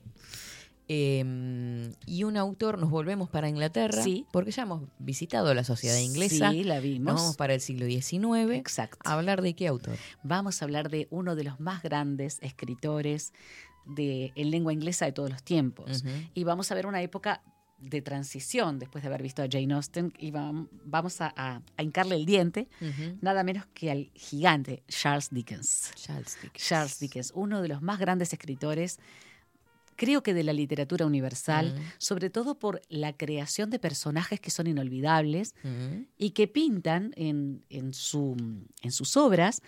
[0.90, 4.26] Eh, y un autor, nos volvemos para Inglaterra, Sí.
[4.32, 6.52] porque ya hemos visitado la sociedad inglesa.
[6.52, 7.16] Sí, la Nos vimos.
[7.16, 8.52] vamos para el siglo XIX.
[8.56, 9.00] Exacto.
[9.06, 9.98] A hablar de qué autor.
[10.24, 13.34] Vamos a hablar de uno de los más grandes escritores
[13.86, 16.04] de, en lengua inglesa de todos los tiempos.
[16.34, 17.42] Y vamos a ver una época
[17.90, 21.84] de transición después de haber visto a Jane Austen y vam- vamos a, a- a
[21.84, 22.68] hincarle el diente
[23.22, 25.92] nada menos que al gigante Charles Dickens.
[25.96, 26.68] Charles Dickens.
[26.68, 29.00] Charles Dickens, uno de los más grandes escritores,
[29.96, 34.68] creo que de la literatura universal, sobre todo por la creación de personajes que son
[34.68, 35.54] inolvidables
[36.18, 38.36] y que pintan en, en su,
[38.82, 39.62] en sus obras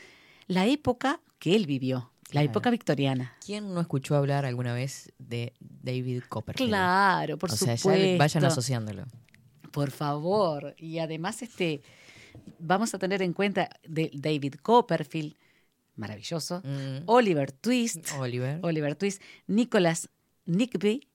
[0.48, 2.52] la época que él vivió, la Claro.
[2.52, 3.34] época victoriana.
[3.46, 6.70] ¿Quién no escuchó hablar alguna vez de David Copperfield?
[6.70, 8.06] Claro, por o sea, supuesto.
[8.06, 9.06] ya vayan asociándolo.
[9.72, 10.76] Por favor.
[10.78, 11.82] Y además, este,
[12.60, 15.36] vamos a tener en cuenta de David Copperfield,
[15.96, 17.04] maravilloso, Mm.
[17.08, 18.60] Oliver Twist, Oliver.
[18.64, 20.10] Oliver Twist, Nicholas
[20.46, 21.08] Nickby,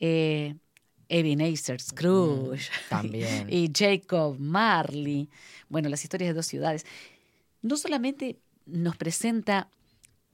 [0.00, 0.56] eh,
[1.08, 3.46] Ebenezer Scrooge Mm, también.
[3.50, 5.28] y Jacob Marley.
[5.68, 6.84] Bueno, las historias de dos ciudades.
[7.62, 9.68] No solamente nos presenta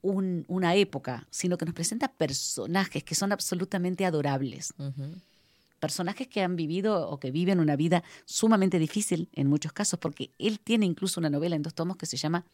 [0.03, 4.73] un- una época, sino que nos presenta personajes que son absolutamente adorables.
[5.79, 10.31] Personajes que han vivido o que viven una vida sumamente difícil en muchos casos, porque
[10.39, 12.45] él tiene incluso una novela en dos tomos que se llama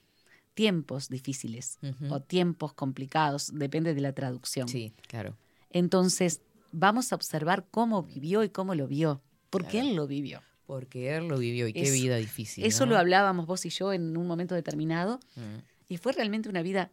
[0.55, 1.79] Tiempos difíciles
[2.09, 4.69] o Tiempos complicados, depende de la traducción.
[4.69, 5.37] Sí, claro.
[5.71, 9.89] Entonces, vamos a observar cómo vivió y cómo lo vio, porque Claro.
[9.89, 10.41] él lo vivió.
[10.67, 12.65] Porque él lo vivió y qué Eso- vida difícil.
[12.65, 12.93] Eso ¿no?
[12.93, 15.59] lo hablábamos vos y yo en un momento determinado, Mm.
[15.89, 16.91] y fue realmente una vida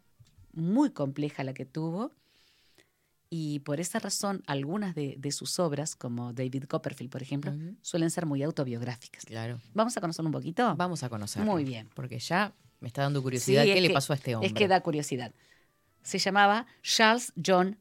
[0.54, 2.12] muy compleja la que tuvo.
[3.30, 8.12] Y por esa razón, algunas de, de sus obras, como David Copperfield, por ejemplo, suelen
[8.12, 9.26] ser muy autobiográficas.
[9.26, 9.60] Claro.
[9.74, 10.76] ¿Vamos a conocer un poquito?
[10.76, 11.52] Vamos a conocerlo.
[11.52, 11.90] Muy bien.
[11.96, 14.48] Porque ya me está dando curiosidad Sí, qué le que- pasó a este hombre.
[14.50, 15.34] Es que da curiosidad.
[16.04, 17.78] Se llamaba Charles John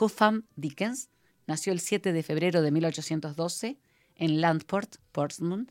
[0.00, 1.08] Huffam Dickens.
[1.48, 3.78] Nació el 7 de febrero de 1812
[4.14, 5.68] en Landport, Portsmouth,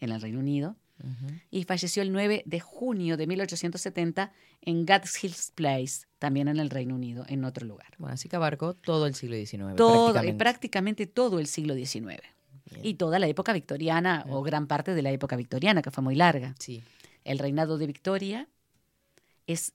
[0.00, 0.76] en el Reino Unido.
[1.50, 4.32] Y falleció el 9 de junio de 1870
[4.62, 7.88] en Gads Hills Place, también en el Reino Unido, en otro lugar.
[7.98, 9.76] Bueno, así que abarcó todo el siglo XIX.
[9.76, 10.38] Todo, y prácticamente.
[10.38, 12.20] prácticamente todo el siglo XIX.
[12.70, 12.84] Bien.
[12.84, 16.14] Y toda la época victoriana, o gran parte de la época victoriana, que fue muy
[16.14, 16.54] larga.
[16.58, 16.82] Sí.
[17.24, 18.48] El reinado de Victoria
[19.46, 19.72] es,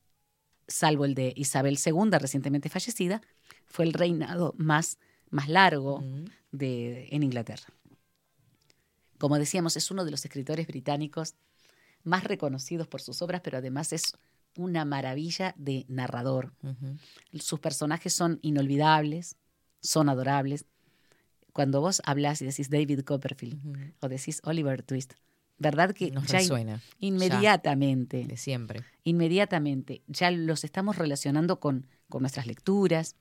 [0.67, 3.21] salvo el de Isabel II, recientemente fallecida,
[3.65, 4.97] fue el reinado más,
[5.29, 6.03] más largo
[6.51, 7.67] de, en Inglaterra.
[9.25, 11.33] Como decíamos, es uno de los escritores británicos
[12.03, 14.13] más reconocidos por sus obras, pero además es
[14.55, 16.53] una maravilla de narrador.
[17.33, 19.35] Sus personajes son inolvidables,
[19.81, 20.65] son adorables.
[21.53, 23.93] Cuando vos hablas y decís David Copperfield Ujú.
[24.01, 25.13] o decís Oliver Twist,
[25.57, 26.79] ¿verdad que Nos ya resuena.
[26.99, 28.83] inmediatamente, De siempre.
[29.03, 33.15] inmediatamente ya los estamos relacionando con, con nuestras lecturas,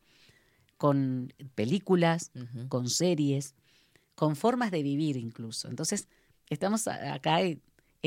[0.76, 2.30] con películas,
[2.68, 3.54] con series,
[4.14, 5.68] con formas de vivir incluso.
[5.68, 6.08] Entonces,
[6.48, 7.60] estamos acá en-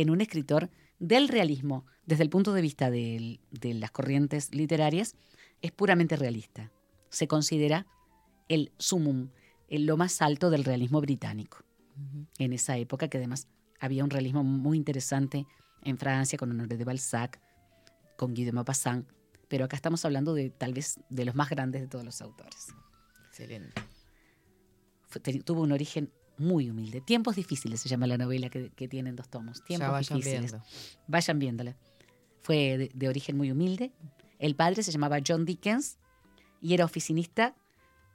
[0.09, 5.15] un escritor del realismo, desde el punto de vista de las corrientes literarias,
[5.61, 6.71] es puramente realista.
[7.09, 7.87] Se considera
[8.47, 9.29] el sumum,
[9.69, 11.63] el- lo más alto del realismo británico.
[12.37, 13.47] En esa época, que además
[13.79, 15.45] había un realismo muy interesante
[15.81, 17.41] en Francia con Honoré de Balzac,
[18.17, 19.07] con Guy de Maupassant,
[19.47, 22.67] pero acá estamos hablando de tal vez de los más grandes de todos los autores
[23.29, 23.81] Excelente.
[25.07, 27.01] Fue- tuvo un origen muy humilde.
[27.01, 29.63] Tiempos difíciles se llama la novela que, que tiene en dos tomos.
[29.63, 30.51] Tiempos ya vayan difíciles.
[30.51, 30.67] viendo.
[31.07, 31.75] Vayan viéndola.
[32.41, 33.91] Fue de, de origen muy humilde.
[34.39, 35.97] El padre se llamaba John Dickens
[36.61, 37.55] y era oficinista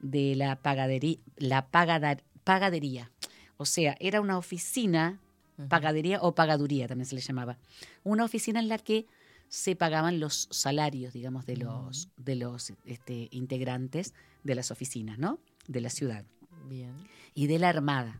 [0.01, 3.11] de la pagadería, la pagadar- pagadería.
[3.57, 5.21] O sea, era una oficina,
[5.69, 7.59] pagadería o pagaduría también se le llamaba.
[8.05, 9.07] Una oficina en la que
[9.49, 14.15] se pagaban los salarios, digamos, de los, de los este, integrantes
[14.45, 15.39] de las oficinas, ¿no?
[15.69, 16.25] De la ciudad
[16.69, 16.95] Bien.
[17.35, 18.19] y de la Armada.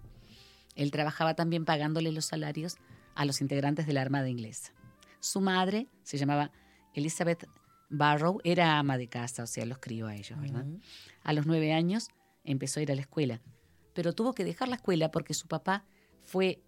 [0.75, 2.77] Él trabajaba también pagándole los salarios
[3.15, 4.73] a los integrantes de la Armada inglesa.
[5.21, 6.51] Su madre se llamaba
[6.95, 7.47] Elizabeth
[7.91, 10.65] Barrow, era ama de casa, o sea, los crió a ellos, ¿verdad?
[11.23, 12.09] A los nueve años
[12.45, 13.41] empezó a ir a la escuela,
[13.95, 15.85] pero tuvo que dejar la escuela porque su papá
[16.25, 16.63] fue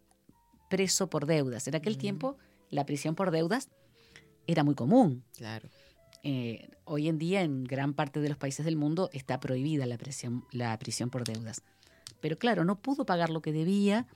[0.69, 1.67] preso por deudas.
[1.67, 1.99] En aquel Mm.
[1.99, 2.37] tiempo,
[2.71, 3.71] la prisión por deudas
[4.47, 5.25] era muy común.
[5.37, 5.69] Claro.
[6.25, 9.99] Eh, hoy en día, en gran parte de los países del mundo, está prohibida la
[9.99, 11.63] prisión, la prisión por deudas.
[12.21, 14.07] Pero claro, no pudo pagar lo que debía,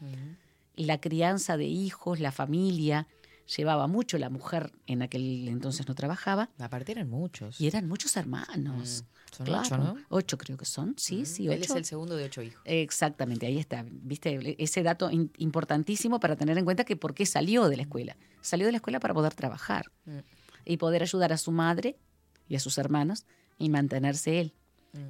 [0.74, 3.06] la crianza de hijos, la familia,
[3.56, 6.48] llevaba mucho, la mujer en aquel entonces no trabajaba.
[6.58, 7.60] Aparte eran muchos.
[7.60, 9.04] Y eran muchos hermanos.
[9.04, 9.96] Mm, son Claro, ocho, ¿no?
[10.08, 12.62] Ocho creo que son, sí, sí, Él es el segundo de ocho hijos.
[12.64, 13.84] Exactamente, ahí está.
[13.86, 18.16] Viste, ese dato importantísimo para tener en cuenta que por qué salió de la escuela.
[18.40, 20.18] Salió de la escuela para poder trabajar Mm.
[20.68, 21.96] Y poder ayudar a su madre
[22.48, 23.24] y a sus hermanos
[23.58, 24.52] y mantenerse él.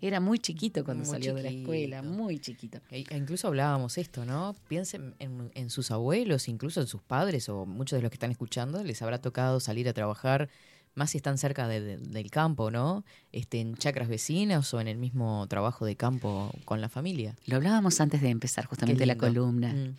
[0.00, 1.06] Era muy chiquito cuando Mm.
[1.06, 2.78] Muy salió de la escuela, muy chiquito.
[2.90, 4.54] E- e incluso hablábamos esto, ¿no?
[4.68, 8.30] Piensen en, en sus abuelos, incluso en sus padres o muchos de los que están
[8.32, 10.48] escuchando, les habrá tocado salir a trabajar,
[10.94, 13.04] más si están cerca de- de- del campo, ¿no?
[13.30, 17.36] Este, en chacras vecinas o en el mismo trabajo de campo con la familia.
[17.46, 19.72] Lo hablábamos antes de empezar justamente la columna.
[19.72, 19.94] Mm.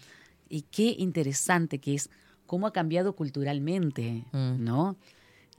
[0.50, 2.10] Y qué interesante que es
[2.48, 4.64] cómo ha cambiado culturalmente, Mm.
[4.64, 4.98] ¿no?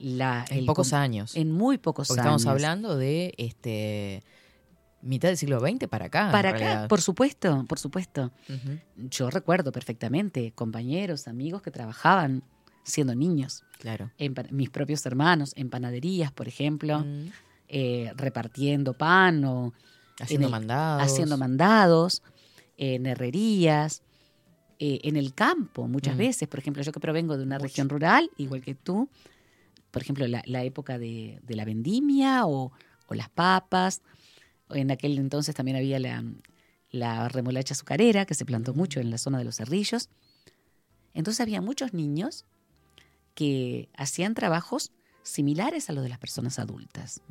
[0.01, 1.35] La, En el pocos años.
[1.35, 2.41] En muy pocos Porque años.
[2.41, 4.23] estamos hablando de este
[5.03, 6.31] mitad del siglo XX para acá.
[6.31, 6.87] Para acá, realidad.
[6.87, 8.31] por supuesto, por supuesto.
[8.95, 12.43] Yo recuerdo perfectamente compañeros, amigos que trabajaban
[12.83, 13.63] siendo niños.
[13.79, 14.11] Claro.
[14.17, 17.05] En mis propios hermanos, en panaderías, por ejemplo,
[17.67, 19.73] eh, repartiendo pan o
[20.19, 21.03] Haciendo el- mandados.
[21.03, 22.21] haciendo mandados,
[22.77, 24.01] en herrerías,
[24.79, 26.19] eh, en el campo muchas Mm.
[26.19, 26.47] veces.
[26.47, 29.09] Por ejemplo, yo que provengo de una región rural, igual que tú,
[29.91, 32.71] por ejemplo, la, la época de, de la vendimia o,
[33.07, 34.01] o las papas.
[34.69, 36.23] En aquel entonces también había la,
[36.89, 40.09] la remolacha azucarera, que se plantó mucho en la zona de los cerrillos.
[41.13, 42.45] Entonces había muchos niños
[43.35, 44.91] que hacían trabajos
[45.23, 47.21] similares a los de las personas adultas.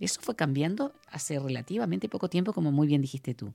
[0.00, 3.54] Eso fue cambiando hace relativamente poco tiempo, como muy bien dijiste tú.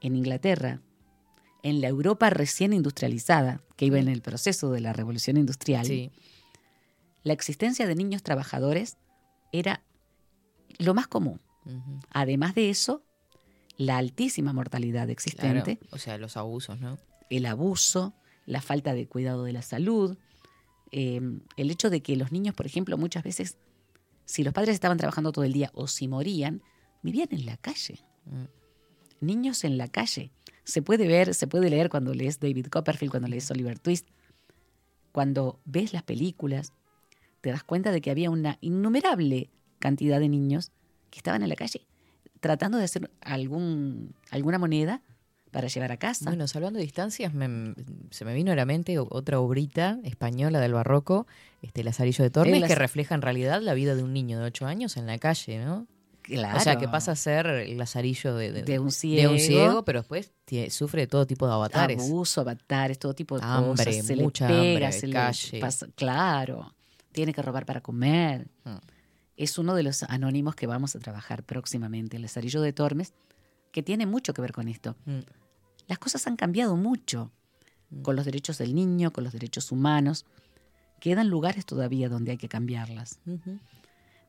[0.00, 0.80] En Inglaterra,
[1.62, 6.10] en la Europa recién industrializada, que iba en el proceso de la revolución industrial, Sí.
[7.26, 8.98] La existencia de niños trabajadores
[9.50, 9.82] era
[10.78, 11.40] lo más común.
[12.10, 13.02] Además de eso,
[13.76, 15.96] la altísima mortalidad existente, Claro.
[15.96, 16.98] O sea, los abusos, ¿no?
[17.28, 18.14] el abuso,
[18.44, 20.16] la falta de cuidado de la salud,
[20.92, 21.20] eh,
[21.56, 23.56] el hecho de que los niños, por ejemplo, muchas veces,
[24.24, 26.62] si los padres estaban trabajando todo el día o si morían,
[27.02, 28.04] vivían en la calle.
[28.26, 29.24] Mm.
[29.26, 30.30] Niños en la calle.
[30.62, 34.06] Se puede ver, se puede leer cuando lees David Copperfield, cuando lees Oliver Twist.
[35.10, 36.72] Cuando ves las películas,
[37.46, 40.72] te das cuenta de que había una innumerable cantidad de niños
[41.10, 41.86] que estaban en la calle
[42.40, 45.00] tratando de hacer algún, alguna moneda
[45.52, 46.24] para llevar a casa.
[46.28, 47.72] Bueno, hablando de distancias, me-
[48.10, 51.28] se me vino a la mente otra obrita española del barroco,
[51.62, 54.66] este Lazarillo de Tormes, que refleja en realidad la vida de un niño de 8
[54.66, 55.86] años en la calle, ¿no?
[56.22, 56.58] Claro.
[56.58, 59.38] O sea, que pasa a ser el Lazarillo de, de- de un de ciego, un
[59.38, 60.32] ciego, pero después
[60.70, 62.02] sufre de todo tipo de avatares.
[62.02, 64.04] abuso, avatares, todo tipo de Hambre, cosas.
[64.06, 65.60] Se mucha le pega, hambre, se le calle.
[65.60, 66.74] pasa- claro,
[67.16, 68.46] tiene que robar para comer.
[68.64, 68.76] Mm.
[69.38, 73.14] Es uno de los anónimos que vamos a trabajar próximamente, el Lazarillo de Tormes,
[73.72, 74.96] que tiene mucho que ver con esto.
[75.06, 75.20] Mm.
[75.88, 77.32] Las cosas han cambiado mucho
[78.02, 80.26] con los derechos del niño, con los derechos humanos.
[81.00, 83.20] Quedan lugares todavía donde hay que cambiarlas.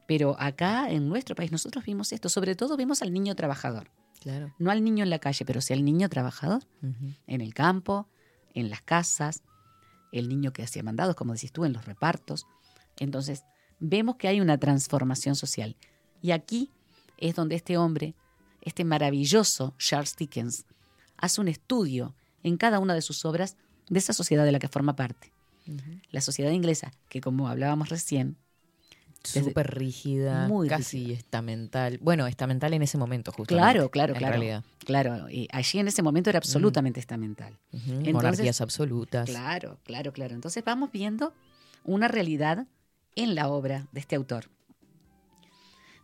[0.07, 3.89] Pero acá en nuestro país nosotros vimos esto, sobre todo vimos al niño trabajador.
[4.21, 4.53] Claro.
[4.59, 6.63] No al niño en la calle, pero sí al niño trabajador
[7.25, 8.07] en el campo,
[8.53, 9.43] en las casas,
[10.11, 12.45] el niño que hacía mandados, como decís tú, en los repartos.
[12.99, 13.43] Entonces,
[13.79, 15.75] vemos que hay una transformación social.
[16.21, 16.71] Y aquí
[17.17, 18.15] es donde este hombre,
[18.61, 20.65] este maravilloso Charles Dickens,
[21.17, 23.57] hace un estudio en cada una de sus obras
[23.89, 25.31] de esa sociedad de la que forma parte.
[26.11, 28.37] La sociedad inglesa, que como hablábamos recién,
[29.23, 31.97] Súper rígida, Muy casi estamental.
[32.01, 33.73] Bueno, estamental en ese momento, justamente.
[33.73, 34.63] claro, claro, en claro, realidad.
[34.85, 37.57] claro, y allí en ese momento era absolutamente estamental.
[37.73, 39.27] Entonces- Monarquías absolutas.
[39.27, 40.33] Claro, claro, claro.
[40.33, 41.33] Entonces vamos viendo
[41.83, 42.67] una realidad
[43.17, 44.49] en la obra de este autor.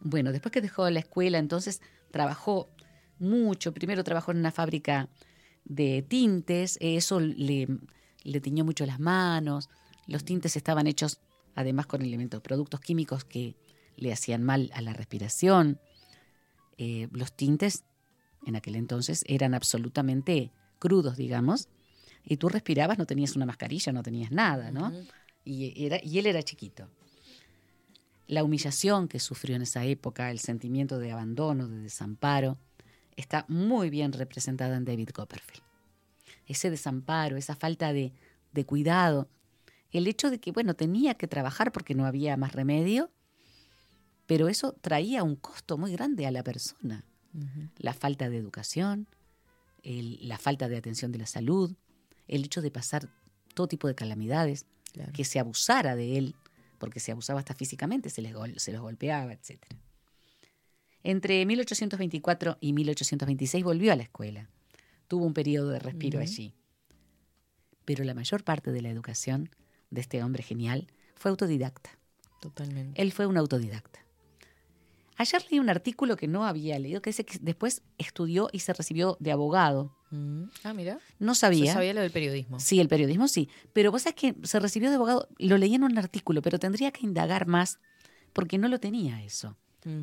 [0.02, 2.70] Bueno, después que dejó la escuela, entonces trabajó
[3.20, 3.74] mucho.
[3.74, 5.08] Primero trabajó en una fábrica
[5.64, 7.68] de tintes, eso le,
[8.24, 9.70] le tiñó mucho las manos.
[10.08, 11.20] Los tintes estaban hechos
[11.56, 13.56] además con elementos, productos químicos que
[13.96, 15.80] le hacían mal a la respiración.
[16.78, 17.84] Eh, los tintes
[18.46, 21.70] en aquel entonces eran absolutamente crudos, digamos,
[22.26, 24.88] y tú respirabas, no tenías una mascarilla, no tenías nada, ¿no?
[24.88, 25.06] Ujú.
[25.46, 26.90] y, era, y él era chiquito.
[28.34, 32.58] La humillación que sufrió en esa época, el sentimiento de abandono, de desamparo,
[33.16, 35.62] está muy bien representada en David Copperfield.
[36.48, 38.12] Ese desamparo, esa falta de,
[38.52, 39.28] de cuidado,
[39.92, 43.12] el hecho de que, bueno, tenía que trabajar porque no había más remedio,
[44.26, 47.06] pero eso traía un costo muy grande a la persona.
[47.78, 49.06] La falta de educación,
[49.84, 51.76] el- la falta de atención de la salud,
[52.28, 53.10] el hecho de pasar
[53.54, 55.12] todo tipo de calamidades, Claro.
[55.14, 56.36] que se abusara de él,
[56.84, 59.64] porque se abusaba hasta físicamente, se, les se los golpeaba, etc.
[61.02, 64.50] Entre 1824 y 1826 volvió a la escuela.
[65.08, 66.54] Tuvo un periodo de respiro allí.
[67.86, 69.50] Pero la mayor parte de la educación
[69.92, 71.98] de este hombre genial, fue autodidacta.
[72.42, 73.02] Totalmente.
[73.02, 74.03] Él fue un autodidacta.
[75.18, 78.74] Ayer leí un artículo que no había leído, que dice que después estudió y se
[78.74, 79.96] recibió de abogado.
[80.12, 80.44] Mm.
[80.64, 81.00] Ah, mira.
[81.20, 81.66] No sabía.
[81.68, 82.60] Yo sabía lo del periodismo.
[82.60, 83.50] Sí, el periodismo sí.
[83.74, 86.92] Pero vos sabés que se recibió de abogado, lo leí en un artículo, pero tendría
[86.92, 87.80] que indagar más
[88.34, 89.56] porque no lo tenía eso.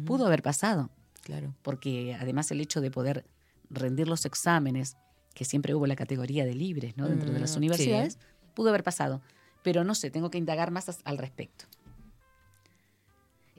[0.05, 0.91] Pudo haber pasado,
[1.23, 1.55] Claro.
[1.63, 3.25] porque además el hecho de poder
[3.71, 4.97] rendir los exámenes,
[5.35, 7.09] que siempre hubo la categoría de libres ¿no?
[7.09, 8.19] dentro de las Mm, universidades,
[8.55, 9.23] pudo haber pasado.
[9.63, 11.65] Pero no sé, tengo que indagar más al respecto.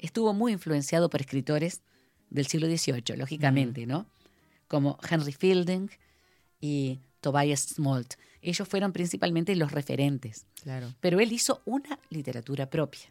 [0.02, 1.82] Estuvo muy influenciado por escritores
[2.30, 4.06] del siglo XVIII, lógicamente, ¿no?
[4.68, 5.89] Como Henry Fielding
[6.60, 8.14] y Tobias Smolt.
[8.41, 10.45] Ellos fueron principalmente los referentes.
[10.64, 10.93] Claro.
[10.99, 13.02] Pero él hizo una literatura propia,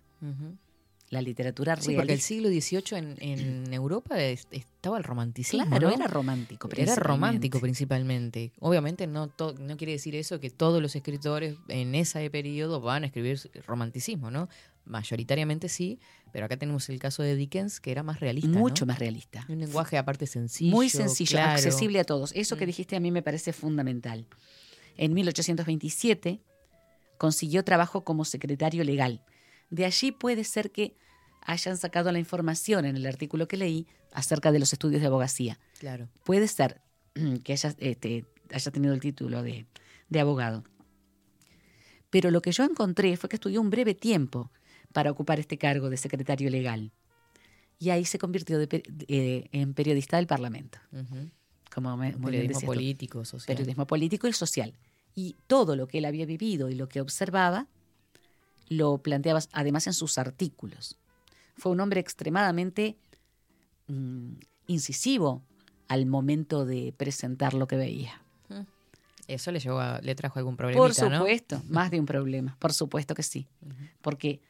[1.11, 5.67] la literatura Sí, porque el siglo XVIII en, en Europa es- estaba el romanticismo.
[5.67, 5.95] Claro, ¿no?
[5.95, 6.69] era romántico.
[6.77, 8.53] Era romántico principalmente.
[8.61, 13.03] Obviamente no, to- no quiere decir eso que todos los escritores en ese periodo van
[13.03, 14.49] a escribir romanticismo, ¿no?
[14.85, 16.01] Mayoritariamente sí,
[16.33, 18.49] pero acá tenemos el caso de Dickens que era más realista.
[18.51, 18.59] ¿no?
[18.61, 19.45] Mucho más realista.
[19.49, 20.75] Un lenguaje aparte sencillo.
[20.75, 21.53] Muy sencillo, claro.
[21.53, 22.33] accesible a todos.
[22.35, 22.67] Eso que Mm.
[22.69, 24.27] dijiste a mí me parece fundamental.
[24.97, 26.41] En 1827
[27.19, 29.23] consiguió trabajo como secretario legal.
[29.71, 30.97] De allí puede ser que
[31.43, 35.59] hayan sacado la información en el artículo que leí acerca de los estudios de abogacía.
[35.79, 36.09] Claro.
[36.25, 36.81] Puede ser
[37.45, 39.67] que haya, este, haya tenido el título de,
[40.09, 40.65] de abogado.
[42.11, 44.51] Pero lo que yo encontré fue que estudió un breve tiempo
[44.93, 46.91] para ocupar este cargo de secretario legal.
[47.79, 50.79] Y ahí se convirtió de de- en periodista del Parlamento.
[50.93, 51.31] Ujú.
[51.75, 53.57] Como me- muy Periodismo político, social.
[53.57, 54.75] Periodismo político y social.
[55.15, 57.67] Y todo lo que él había vivido y lo que observaba
[58.69, 60.97] lo planteaba además en sus artículos.
[61.57, 62.97] Fue un hombre extremadamente
[63.89, 64.35] mm,
[64.69, 65.43] incisivo
[65.89, 68.23] al momento de presentar lo que veía.
[69.27, 70.81] Eso le, llevó a- le trajo algún problema.
[70.81, 73.47] Por supuesto, más de un problema, por supuesto que sí.
[74.03, 74.41] Porque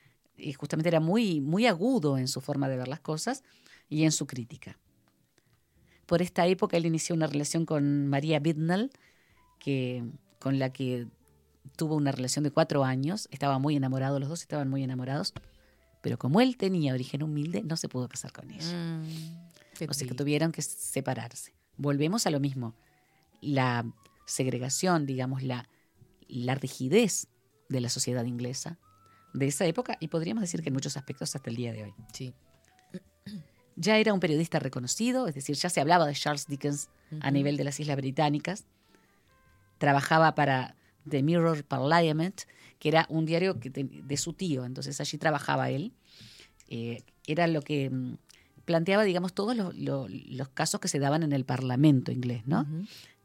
[0.42, 3.42] eh, justamente era muy, muy agudo en su forma de ver las cosas
[3.88, 4.78] y en su crítica.
[6.06, 8.90] Por esta época él inició una relación con María Bidnell,
[9.58, 10.04] que,
[10.38, 11.06] con la que
[11.76, 13.28] tuvo una relación de cuatro años.
[13.30, 15.34] Estaba muy enamorado, los dos estaban muy enamorados.
[16.02, 18.72] Pero como él tenía origen humilde, no se pudo casar con ella.
[18.72, 21.52] Mm, o sea que tuvieron que separarse.
[21.76, 22.74] Volvemos a lo mismo.
[23.40, 23.86] La
[24.26, 25.68] segregación, digamos, la,
[26.26, 27.28] la rigidez
[27.68, 28.78] de la sociedad inglesa
[29.32, 31.94] de esa época y podríamos decir que en muchos aspectos hasta el día de hoy.
[32.12, 32.34] Sí.
[33.76, 36.88] Ya era un periodista reconocido, es decir, ya se hablaba de Charles Dickens
[37.20, 38.66] a nivel de las Islas Británicas.
[39.78, 40.76] Trabajaba para
[41.08, 42.42] The Mirror Parliament,
[42.78, 45.92] que era un diario que te- de su tío, entonces allí trabajaba él.
[46.68, 48.16] Eh, era lo que mm,
[48.66, 52.66] planteaba, digamos, todos los, lo- los casos que se daban en el Parlamento inglés, ¿no?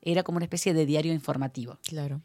[0.01, 1.80] Era como una especie de diario informativo.
[1.86, 2.22] Claro.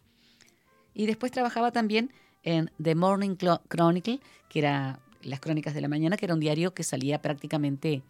[0.94, 2.12] Y después trabajaba también
[2.42, 3.36] en The Morning
[3.68, 8.02] Chronicle, que era las crónicas de la mañana, que era un diario que salía prácticamente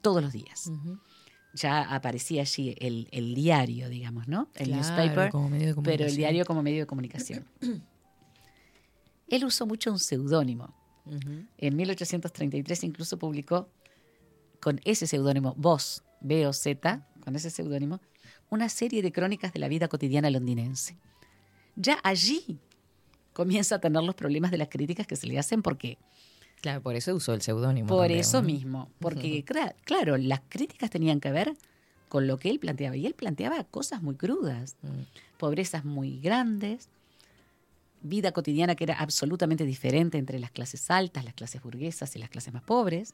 [0.00, 0.66] todos los días.
[0.66, 0.98] Ujú.
[1.52, 4.48] Ya aparecía allí el, el diario, digamos, ¿no?
[4.54, 7.46] El Claro, newspaper, como medio de pero el diario como medio de comunicación.
[9.28, 10.74] Él usó mucho un seudónimo.
[11.04, 11.46] Ujú.
[11.58, 13.68] En 1833 incluso publicó
[14.60, 18.00] con ese seudónimo, Voz, B-O-Z, con ese seudónimo,
[18.50, 20.96] una serie de crónicas de la vida cotidiana londinense.
[21.76, 22.58] Ya allí
[23.36, 25.98] comienza a tener los problemas de las críticas que se le hacen porque
[26.62, 27.86] Claro, por eso usó el seudónimo.
[27.86, 28.46] por también, eso ¿no?
[28.46, 29.44] mismo, porque
[29.84, 31.52] claro, las críticas tenían que ver
[32.08, 35.02] con lo que él planteaba y él planteaba cosas muy crudas, Mm.
[35.38, 36.88] pobrezas muy grandes,
[38.00, 42.30] vida cotidiana que era absolutamente diferente entre las clases altas, las clases burguesas y las
[42.30, 43.12] clases más pobres.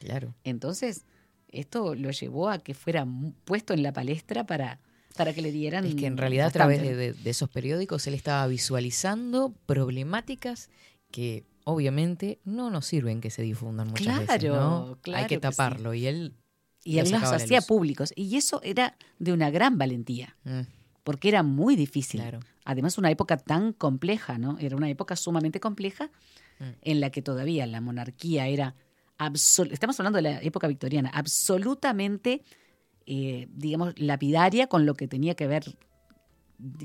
[0.00, 0.34] Claro.
[0.42, 1.04] Entonces,
[1.50, 3.06] esto lo llevó a que fuera
[3.44, 4.80] puesto en la palestra para,
[5.14, 5.84] para que le dieran.
[5.84, 10.70] Es que en realidad a través de, esos periódicos él estaba visualizando problemáticas
[11.10, 14.98] que obviamente no nos sirven que se difundan muchas veces, Claro, ¿no?
[15.02, 15.40] claro Hay que que sí.
[15.40, 16.34] taparlo y él
[16.84, 18.12] Y él los hacía públicos.
[18.16, 20.62] Y eso era de una gran valentía, Mm,
[21.04, 22.20] porque era muy difícil.
[22.20, 22.40] claro.
[22.64, 24.56] Además, una época tan compleja, ¿no?
[24.60, 26.10] Era una época sumamente compleja
[26.60, 26.64] Mm.
[26.82, 28.74] en la que todavía la monarquía era.
[29.70, 32.42] Estamos hablando de la época victoriana, absolutamente,
[33.06, 35.64] eh, digamos, lapidaria con lo que tenía que ver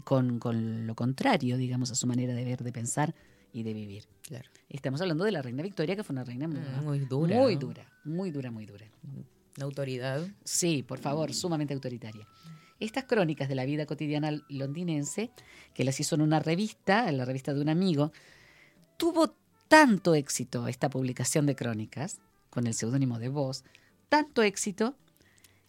[0.03, 3.13] con, con lo contrario, digamos, a su manera de ver, de pensar
[3.53, 4.05] y de vivir.
[4.23, 4.49] Claro.
[4.69, 7.35] Estamos hablando de la reina Victoria, que fue una reina muy, Mm, Muy dura.
[7.37, 7.59] muy ¿no?
[7.61, 8.85] dura, muy dura, muy dura.
[9.57, 10.27] Una autoridad.
[10.43, 12.27] Sí, por favor, sumamente autoritaria.
[12.79, 15.31] Estas crónicas de la vida cotidiana londinense,
[15.73, 18.11] que las hizo en una revista, en la revista de un amigo,
[18.97, 19.35] tuvo
[19.67, 22.19] tanto éxito esta publicación de crónicas,
[22.51, 23.63] con el seudónimo de Voz,
[24.09, 24.95] tanto éxito,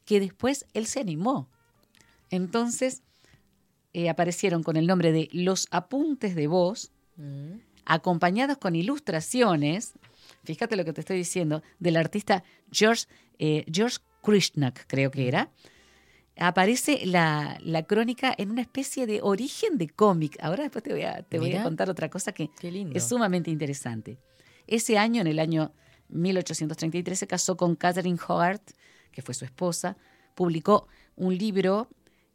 [0.09, 1.49] que después él se animó.
[2.31, 3.03] Entonces
[3.93, 9.95] eh, aparecieron con el nombre de Los Apuntes de Voz Mm, acompañados con ilustraciones,
[10.45, 13.07] fíjate lo que te estoy diciendo, del artista George,
[13.39, 15.51] eh, George Krishnak, creo que era,
[16.37, 20.37] aparece la, la crónica en una especie de origen de cómic.
[20.41, 22.51] Ahora después te voy a, te voy a contar otra cosa que
[22.95, 24.19] es sumamente interesante.
[24.69, 25.73] Ese año, en el año
[26.11, 28.61] 1833, se casó con Catherine Howard,
[29.19, 29.97] que fue su esposa,
[30.37, 31.89] publicó un libro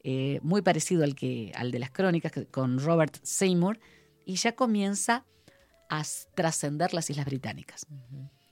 [0.04, 3.80] eh, muy parecido al, que, al de las crónicas con Robert Seymour
[4.26, 5.24] y ya comienza
[5.90, 6.04] a
[6.36, 7.86] trascender las Islas Británicas.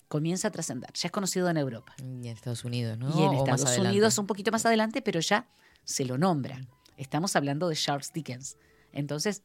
[0.08, 1.94] Comienza a trascender, ya es conocido en Europa.
[1.98, 3.10] Y en Estados Unidos, ¿no?
[3.20, 3.78] Y en Estados.
[3.78, 5.50] Unidos un poquito más adelante, pero ya
[5.84, 6.66] se lo nombra.
[6.96, 8.56] Estamos hablando de Charles Dickens.
[8.94, 9.44] Entonces,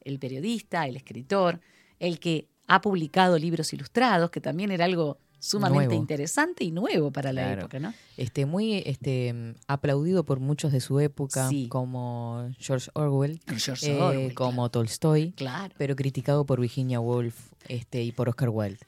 [0.00, 1.60] el periodista, el escritor,
[1.98, 6.00] el que ha publicado libros ilustrados, que también era algo sumamente Nuevo.
[6.00, 7.60] interesante y nuevo para la Claro.
[7.62, 7.92] época, ¿no?
[8.16, 11.68] Este, muy este, aplaudido por muchos de su época, Sí.
[11.68, 15.74] como George Orwell, George eh, Orwell, como Tolstoy, Claro.
[15.76, 18.78] pero criticado por Virginia Woolf este, y por Oscar Wilde.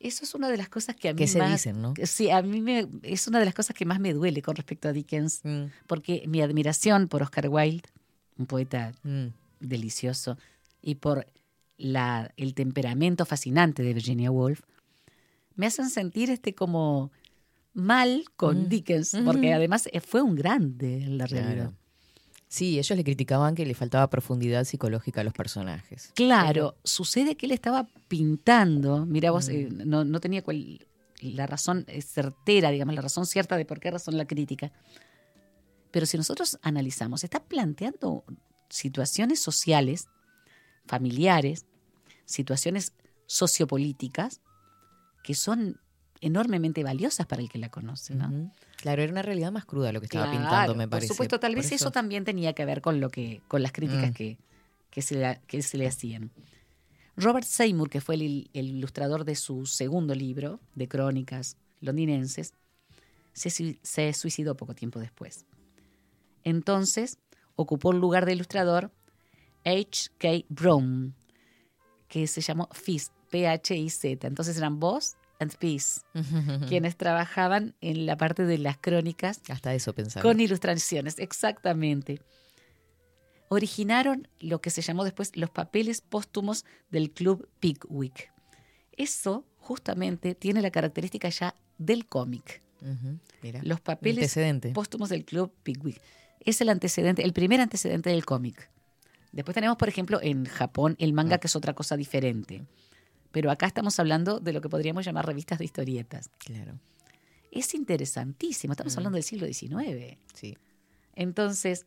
[0.00, 1.94] Eso es una de las cosas que a mí Que se más- dicen, ¿no?
[2.04, 4.88] Sí, a mí me, es una de las cosas que más me duele con respecto
[4.88, 7.88] a Dickens, Mm, porque mi admiración por Oscar Wilde,
[8.36, 9.26] un poeta mm.
[9.60, 10.36] delicioso,
[10.82, 11.26] y por
[11.78, 14.60] la, el temperamento fascinante de Virginia Woolf,
[15.56, 17.10] me hacen sentir este como
[17.74, 18.68] mal con Mm.
[18.68, 19.56] Dickens, porque Mm.
[19.56, 21.46] además eh, fue un grande en la Claro.
[21.46, 21.72] realidad.
[22.48, 26.10] Sí, ellos le criticaban que le faltaba profundidad psicológica a los personajes.
[26.14, 29.88] Claro, sucede que él estaba pintando, mira vos, eh, Mm.
[29.88, 30.86] no, no tenía cual-
[31.22, 34.70] la razón eh, certera, digamos, la razón cierta de por qué razón la crítica.
[35.92, 38.24] Pero si nosotros analizamos, está planteando
[38.68, 40.08] situaciones sociales,
[40.86, 41.64] familiares,
[42.26, 42.92] situaciones
[43.26, 44.40] sociopolíticas
[45.22, 45.78] que son
[46.20, 48.14] enormemente valiosas para el que la conoce.
[48.76, 51.08] Claro, era una realidad más cruda lo que estaba Claro, pintando, me parece.
[51.08, 51.90] Por supuesto, tal vez eso.
[51.90, 54.14] también tenía que ver con lo que, con las críticas Mm.
[54.14, 54.38] que,
[54.90, 56.30] que, se le, que se le hacían.
[57.16, 62.54] Robert Seymour, que fue el, el ilustrador de su segundo libro de crónicas londinenses,
[63.32, 63.50] se,
[63.82, 65.44] se suicidó poco tiempo después.
[66.44, 67.18] Entonces,
[67.56, 68.90] ocupó el lugar de ilustrador
[69.64, 70.28] H.K.
[70.48, 71.14] Brown,
[72.08, 74.26] que se llamó Fizz, P-H-I-Z.
[74.26, 76.02] Entonces eran Boss and Peace,
[76.68, 80.22] quienes trabajaban en la parte de las crónicas Hasta eso pensaba.
[80.22, 82.20] con ilustraciones, exactamente.
[83.48, 88.30] Originaron lo que se llamó después los papeles póstumos del Club Pickwick.
[88.96, 92.62] Eso justamente tiene la característica ya del cómic.
[93.42, 93.60] Mira.
[93.62, 94.36] Los papeles
[94.72, 96.00] póstumos del Club Pickwick.
[96.40, 98.70] Es el antecedente, el primer antecedente del cómic.
[99.32, 102.62] Después tenemos, por ejemplo, en Japón el manga, que es otra cosa diferente.
[103.32, 106.28] Pero acá estamos hablando de lo que podríamos llamar revistas de historietas.
[106.38, 106.78] Claro,
[107.50, 108.98] Es interesantísimo, estamos Mm.
[108.98, 110.18] hablando del siglo XIX.
[110.34, 110.56] sí.
[111.14, 111.84] Entonces,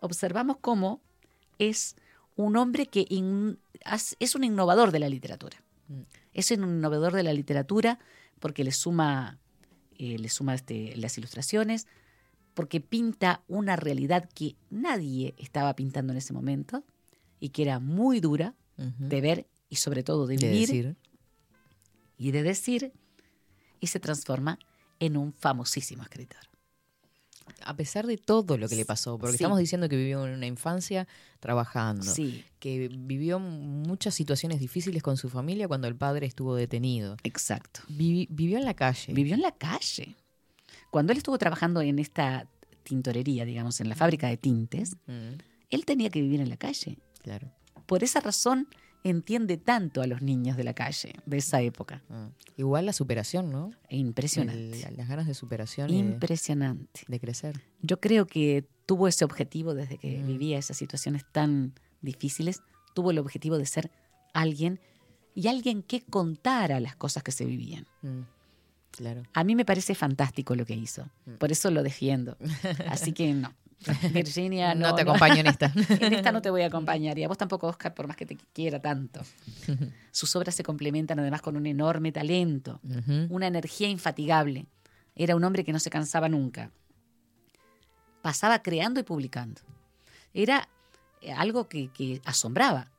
[0.00, 1.00] observamos cómo
[1.58, 1.94] es
[2.34, 3.58] un hombre que in-
[4.18, 5.62] es un innovador de la literatura.
[5.88, 6.00] Mm.
[6.34, 7.98] Es un innovador de la literatura
[8.40, 9.38] porque le suma,
[9.98, 11.86] eh, le suma este, las ilustraciones,
[12.54, 16.84] porque pinta una realidad que nadie estaba pintando en ese momento
[17.38, 20.96] y que era muy dura de ver y sobre todo de De vivir decir.
[22.16, 22.92] y de decir,
[23.80, 24.58] y se transforma
[25.00, 26.40] en un famosísimo escritor.
[27.64, 29.42] A pesar de todo lo que le pasó, porque Sí.
[29.44, 31.08] estamos diciendo que vivió en una infancia
[31.40, 37.16] trabajando, Sí, que vivió muchas situaciones difíciles con su familia cuando el padre estuvo detenido.
[37.24, 37.80] exacto.
[37.88, 39.12] Vivi- vivió en la calle.
[39.14, 40.16] Vivió en la calle.
[40.90, 42.46] Cuando él estuvo trabajando en esta
[42.82, 45.38] tintorería, digamos, en la fábrica de tintes, Mm,
[45.70, 46.98] él tenía que vivir en la calle.
[47.22, 47.50] claro.
[47.86, 48.68] Por esa razón
[49.10, 52.02] entiende tanto a los niños de la calle de esa época.
[52.10, 52.28] Ah.
[52.56, 53.70] Igual la superación, ¿no?
[53.88, 54.86] Impresionante.
[54.88, 57.00] El- las ganas de superación de, Impresionante.
[57.06, 57.60] de crecer.
[57.82, 60.26] Yo creo que tuvo ese objetivo desde que Mm.
[60.26, 62.62] vivía esas situaciones tan difíciles.
[62.94, 63.90] Tuvo el objetivo de ser
[64.34, 64.80] alguien
[65.34, 67.86] y alguien que contara las cosas que se vivían.
[68.02, 68.22] Mm,
[68.90, 69.22] Claro.
[69.34, 71.08] A mí me parece fantástico lo que hizo.
[71.26, 71.34] Mm.
[71.34, 72.36] Por eso lo defiendo.
[72.88, 73.52] Así que no.
[74.12, 75.72] Virginia, no, no te acompaño en esta.
[76.00, 77.18] En esta no te voy a acompañar.
[77.18, 79.20] Y a vos tampoco, Oscar, por más que te quiera tanto.
[80.10, 82.80] Sus obras se complementan además con un enorme talento,
[83.28, 84.66] una energía infatigable.
[85.14, 86.70] Era un hombre que no se cansaba nunca.
[88.22, 89.60] Pasaba creando y publicando.
[90.34, 90.68] Era
[91.22, 92.90] eh, algo que, que asombraba,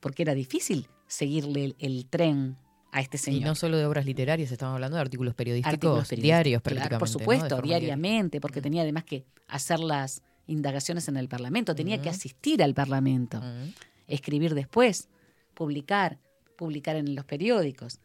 [0.00, 2.56] porque era difícil seguirle el, el tren
[2.92, 3.42] a este Y señor.
[3.44, 6.98] no solo de obras literarias, estamos hablando de artículos periodísticos, Artículos periodísticos, diarios prácticamente.
[6.98, 12.08] por supuesto, diariamente, porque tenía además que hacer las indagaciones en el Parlamento, tenía que
[12.08, 12.16] Ujú.
[12.16, 13.72] asistir al Parlamento, Mm,
[14.06, 15.08] escribir después,
[15.54, 16.18] publicar,
[16.56, 17.98] publicar en los periódicos,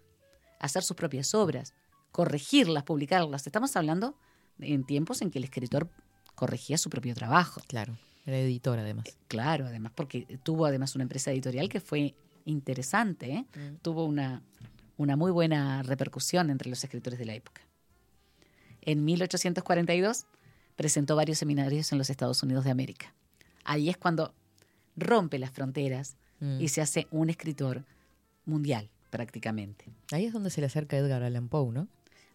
[0.59, 1.73] hacer sus propias obras,
[2.11, 3.45] corregirlas, publicarlas.
[3.47, 4.15] Estamos hablando
[4.59, 5.89] en tiempos en que el escritor
[6.35, 7.61] corregía su propio trabajo.
[7.67, 9.05] Claro, era editor además.
[9.27, 12.15] Claro, además, porque tuvo además una empresa editorial que fue
[12.45, 13.45] interesante, ¿eh?
[13.55, 13.75] Mm.
[13.81, 14.41] tuvo una,
[15.01, 17.61] una muy buena repercusión entre los escritores de la época.
[18.81, 20.25] En 1842
[20.75, 23.13] presentó varios seminarios en los Estados Unidos de América.
[23.63, 24.33] Ahí es cuando
[24.95, 26.59] rompe las fronteras Mm.
[26.59, 27.83] y se hace un escritor
[28.45, 29.85] mundial prácticamente.
[30.11, 31.87] Ahí es donde se le acerca Edgar Allan Poe, ¿no?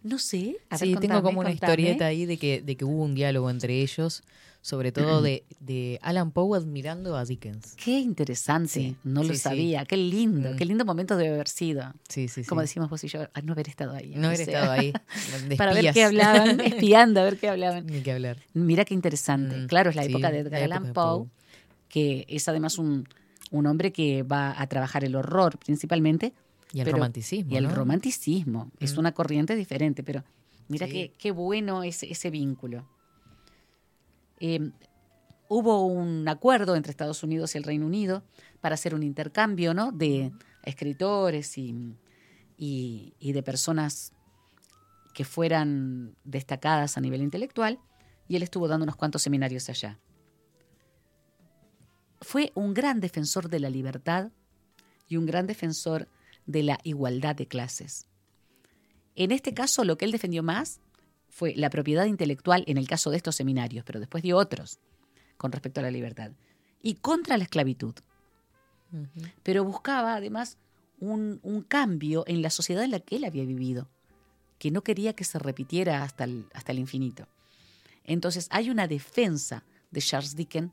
[0.07, 0.57] No sé.
[0.71, 1.55] a ver, sí, tengo como una contame.
[1.73, 4.23] historieta ahí de que, de que hubo un diálogo entre ellos,
[4.61, 7.75] sobre todo de, de Alan Poe admirando a Dickens.
[7.77, 9.39] Qué interesante, Sí, no lo sí.
[9.39, 10.57] sabía, qué lindo, Mm.
[10.57, 11.93] qué lindo momento debe haber sido.
[12.09, 12.49] Sí, sí, sí.
[12.49, 14.15] Como decimos vos y yo, no haber estado ahí.
[14.17, 14.93] no haber sea, estado ahí.
[15.59, 17.87] Para ver qué hablaban, espiando a ver qué hablaban.
[17.87, 18.39] Ni que hablar.
[18.55, 19.57] Mira qué interesante.
[19.57, 21.27] Mm, claro, es la época de Edgar Allan Poe.
[21.89, 23.09] que es además un,
[23.51, 26.33] un hombre que va a trabajar el horror principalmente.
[26.77, 27.53] Y el pero- romanticismo.
[27.53, 27.75] Y el ¿no?
[27.75, 28.71] romanticismo.
[28.81, 28.99] Es Mm.
[28.99, 30.25] una corriente diferente, pero
[30.69, 31.11] mira Sí.
[31.19, 32.87] qué, bueno ese, ese vínculo.
[34.41, 34.73] Eh,
[35.49, 38.23] hubo un acuerdo entre Estados Unidos y el Reino Unido
[38.61, 39.91] para hacer un intercambio ¿no?
[39.91, 40.33] de
[40.65, 41.97] escritores y,
[42.59, 44.13] y- y de personas
[45.15, 47.79] que fueran destacadas a nivel intelectual,
[48.29, 49.99] y él estuvo dando unos cuantos seminarios allá.
[52.21, 54.31] Fue un gran defensor de la libertad
[55.09, 56.09] y un gran defensor
[56.47, 58.07] de la igualdad de clases.
[59.15, 60.81] En este caso, lo que él defendió más
[61.29, 64.79] fue la propiedad intelectual en el caso de estos seminarios, pero después dio otros
[65.37, 66.33] con respecto a la libertad,
[66.83, 67.95] y contra la esclavitud.
[69.43, 70.57] Pero buscaba además
[70.99, 73.91] un, un cambio en la sociedad en la que él había vivido,
[74.59, 77.29] que no quería que se repitiera hasta el, hasta el infinito.
[78.05, 80.73] Entonces hay una defensa de Charles Dickens,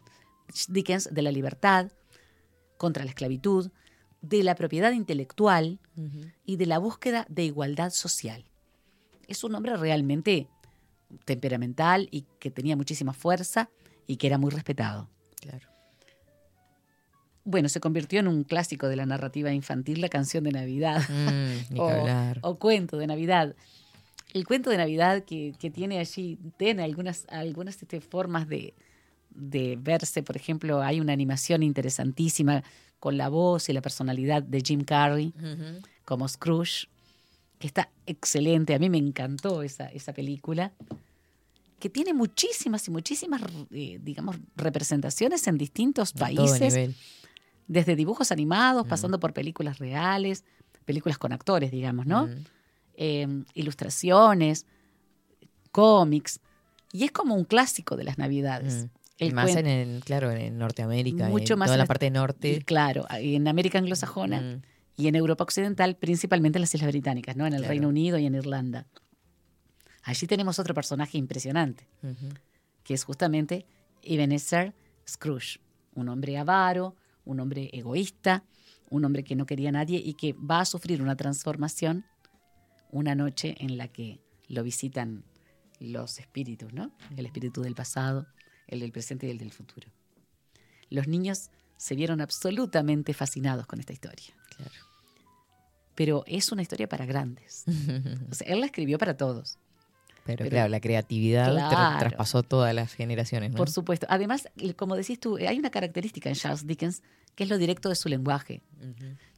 [0.70, 1.92] Dickens de la libertad
[2.78, 3.72] contra la esclavitud,
[4.24, 5.80] de la propiedad intelectual
[6.46, 8.46] y de la búsqueda de igualdad social.
[9.28, 10.48] Es un hombre realmente
[11.26, 13.70] temperamental y que tenía muchísima fuerza
[14.08, 15.10] y que era muy respetado.
[15.42, 15.68] Claro.
[17.44, 21.78] Bueno, se convirtió en un clásico de la narrativa infantil, la canción de Navidad Mm,
[22.42, 23.56] o cuento de Navidad.
[24.34, 28.74] El cuento de Navidad que, que tiene allí, tiene algunas, algunas este, formas de,
[29.32, 30.24] de verse.
[30.24, 32.64] Por ejemplo, hay una animación interesantísima
[33.04, 35.34] con la voz y la personalidad de Jim Carrey
[36.06, 36.88] como Scrooge,
[37.60, 38.74] que está excelente.
[38.74, 40.72] A mí me encantó esa, esa película,
[41.80, 43.42] que tiene muchísimas y muchísimas,
[43.72, 46.96] eh, digamos, representaciones en distintos países,
[47.68, 50.46] desde dibujos animados, pasando por películas reales,
[50.86, 52.30] películas con actores, digamos, ¿no?
[52.94, 54.66] Eh, ilustraciones,
[55.74, 56.40] cómics,
[56.94, 58.88] y es como un clásico de las Navidades.
[59.20, 62.10] El más cuen- en, el- claro, en Norteamérica, Mucho en más toda en la parte
[62.12, 62.62] norte.
[62.66, 64.62] Claro, en América anglosajona Mm.
[64.98, 67.46] y en Europa Occidental, principalmente en las Islas Británicas, ¿no?
[67.46, 67.70] En el Claro.
[67.70, 68.88] Reino Unido y en Irlanda.
[70.04, 71.88] Allí tenemos otro personaje impresionante,
[72.84, 73.66] que es justamente
[74.02, 74.74] Ebenezer
[75.08, 75.60] Scrooge,
[75.94, 78.44] un hombre avaro, un hombre egoísta,
[78.90, 82.06] un hombre que no quería a nadie y que va a sufrir una transformación
[82.92, 85.24] una noche en la que lo visitan
[85.80, 86.92] los espíritus, ¿no?
[87.18, 88.28] El espíritu del pasado,
[88.68, 89.88] el del presente y el del futuro.
[90.90, 94.34] Los niños se vieron absolutamente fascinados con esta historia.
[94.56, 94.72] Claro.
[95.96, 97.64] Pero es una historia para grandes.
[98.32, 99.58] O sea, él la escribió para todos.
[100.26, 103.58] Pero, Pero- claro, la creatividad tra- traspasó todas las generaciones, ¿no?
[103.58, 104.08] Por supuesto.
[104.10, 104.48] Además,
[104.78, 107.04] como decís tú, hay una característica en Charles Dickens
[107.36, 108.62] que es lo directo de su lenguaje,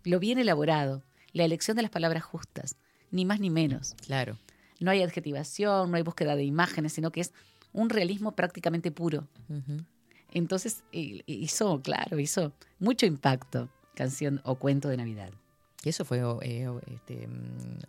[0.04, 1.02] lo bien elaborado,
[1.32, 2.76] la elección de las palabras justas,
[3.10, 3.96] ni más ni menos.
[4.06, 4.38] Claro.
[4.82, 7.32] No hay adjetivación, no hay búsqueda de imágenes, sino que es
[7.76, 9.28] un realismo prácticamente puro.
[10.32, 15.32] Entonces hizo, claro, hizo mucho impacto canción o cuento de Navidad.
[15.84, 17.80] Y eso fue eh, este, mm,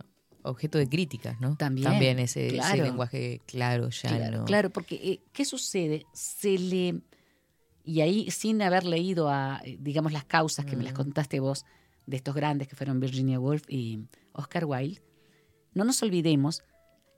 [0.42, 1.56] objeto de críticas, ¿no?
[1.56, 2.84] También, ese, ese claro.
[2.84, 4.16] lenguaje claro, llano.
[4.16, 6.04] Claro, claro, porque eh, ¿qué sucede?
[6.12, 7.00] Se le...
[7.84, 10.96] Y ahí, sin haber leído a, eh, digamos, las causas que me las Mm.
[10.96, 11.64] contaste vos,
[12.06, 14.00] de estos grandes que fueron Virginia Woolf y
[14.32, 15.02] Oscar Wilde,
[15.74, 16.62] no nos olvidemos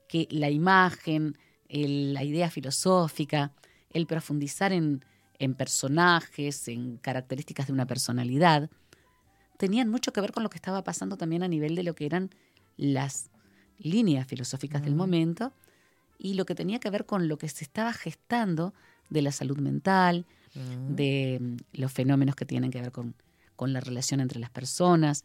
[0.07, 1.37] que la imagen,
[1.69, 3.51] el- la idea filosófica,
[3.91, 5.03] el profundizar en,
[5.39, 8.69] en personajes, en características de una personalidad,
[9.57, 12.05] tenían mucho que ver con lo que estaba pasando también a nivel de lo que
[12.05, 12.29] eran
[12.77, 13.29] las
[13.77, 14.97] líneas filosóficas del Mm.
[14.97, 15.53] momento
[16.17, 18.73] y lo que tenía que ver con lo que se estaba gestando
[19.09, 20.95] de la salud mental, Mm.
[20.95, 23.13] de mm, los fenómenos que tienen que ver con,
[23.55, 25.23] con la relación entre las personas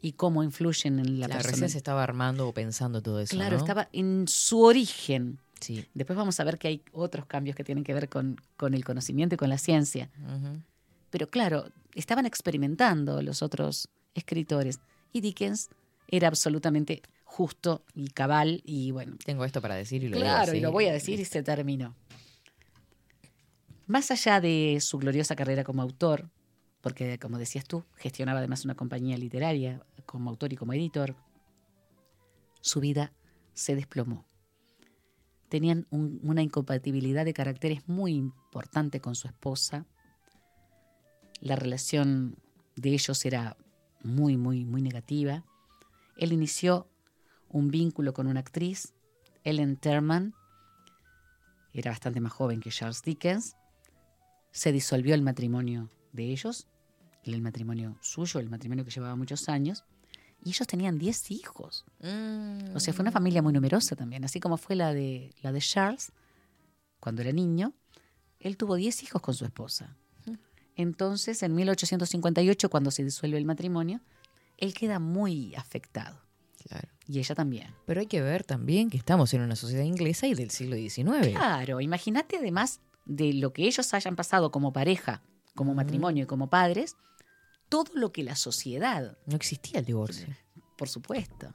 [0.00, 1.52] y cómo influyen en la Claro, persona.
[1.52, 3.58] recién se estaba armando o pensando todo eso, Claro, ¿no?
[3.58, 5.38] estaba en su origen.
[5.62, 5.86] Sí.
[5.94, 8.84] Después vamos a ver que hay otros cambios que tienen que ver con, con el
[8.84, 10.10] conocimiento y con la ciencia.
[11.10, 14.80] Pero claro, estaban experimentando los otros escritores
[15.12, 15.70] y Dickens
[16.08, 20.58] era absolutamente justo y cabal y bueno, Tengo esto para decir y lo claro, así.
[20.58, 21.94] y lo voy a decir y se terminó.
[23.86, 26.30] Más allá de su gloriosa carrera como autor,
[26.80, 31.14] porque como decías tú, gestionaba además una compañía literaria como autor y como editor,
[32.60, 33.12] su vida
[33.54, 34.26] se desplomó.
[35.52, 39.84] Tenían un- una incompatibilidad de caracteres muy importante con su esposa.
[41.42, 42.38] La relación
[42.74, 43.58] de ellos era
[44.02, 45.44] muy, muy, muy negativa.
[46.16, 46.88] Él inició
[47.50, 48.94] un vínculo con una actriz,
[49.44, 50.32] Ellen Terman,
[51.74, 53.54] era bastante más joven que Charles Dickens.
[54.52, 56.66] Se disolvió el matrimonio de ellos,
[57.24, 59.84] el matrimonio suyo, el matrimonio que llevaba muchos años,
[60.44, 61.84] y ellos tenían 10 hijos.
[62.74, 65.60] O sea, fue una familia muy numerosa también, así como fue la de, la de
[65.60, 66.12] Charles
[67.00, 67.72] cuando era niño.
[68.40, 69.96] Él tuvo 10 hijos con su esposa.
[70.74, 74.00] Entonces, en 1858, cuando se disuelve el matrimonio,
[74.56, 76.18] él queda muy afectado.
[76.66, 76.88] Claro.
[77.06, 77.74] Y ella también.
[77.84, 81.28] Pero hay que ver también que estamos en una sociedad inglesa y del siglo XIX.
[81.36, 85.22] Claro, imagínate además de lo que ellos hayan pasado como pareja,
[85.54, 86.96] como matrimonio y como padres,
[87.72, 90.26] todo lo que la sociedad, No existía el divorcio.
[90.76, 91.54] por supuesto.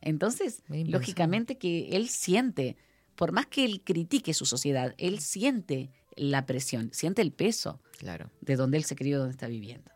[0.00, 2.76] Entonces, lógicamente que él siente,
[3.14, 8.30] por más que él critique su sociedad, él siente la presión, siente el peso Claro.
[8.40, 9.90] de donde él se crió, donde está viviendo.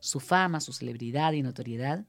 [0.00, 2.04] Su fama, su celebridad y notoriedad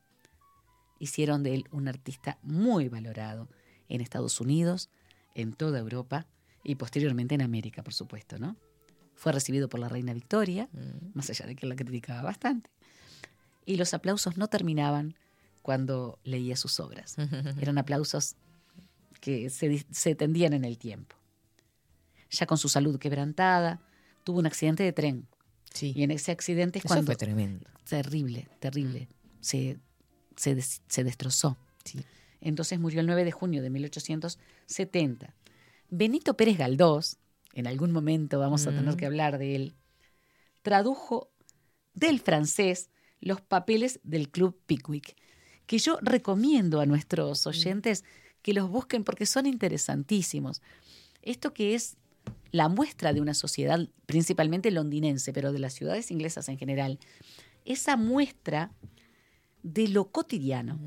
[1.00, 3.48] hicieron de él un artista muy valorado
[3.88, 4.90] en Estados Unidos,
[5.36, 6.28] en toda Europa
[6.66, 8.58] y posteriormente en América, por supuesto, ¿no?
[9.24, 10.68] Fue recibido por la reina Victoria,
[11.14, 12.70] más allá de que la criticaba bastante,
[13.66, 15.16] y los aplausos no terminaban
[15.62, 17.16] cuando leía sus obras.
[17.62, 18.36] Eran aplausos
[19.22, 21.16] que se, se tendían en el tiempo.
[22.32, 23.80] Ya con su salud quebrantada,
[24.26, 25.26] tuvo un accidente de tren.
[25.74, 25.94] Sí.
[25.96, 27.06] Y en ese accidente es Eso cuando...
[27.06, 27.66] fue tremendo.
[27.88, 29.08] Terrible, terrible.
[29.40, 29.78] Se,
[30.36, 31.56] se, des- se destrozó.
[32.42, 35.34] Entonces murió el 9 de junio de 1870.
[35.90, 37.16] Benito Pérez Galdós,
[37.54, 38.98] en algún momento vamos a tener Mm.
[38.98, 39.76] que hablar de él,
[40.62, 41.30] tradujo
[41.94, 42.90] del francés
[43.20, 45.16] los papeles del Club Pickwick,
[45.66, 48.04] que yo recomiendo a nuestros oyentes
[48.42, 50.62] que los busquen porque son interesantísimos.
[51.22, 51.96] Esto que es
[52.52, 57.00] la muestra de una sociedad principalmente londinense, pero de las ciudades inglesas en general,
[57.66, 58.72] esa muestra
[59.62, 60.78] de lo cotidiano,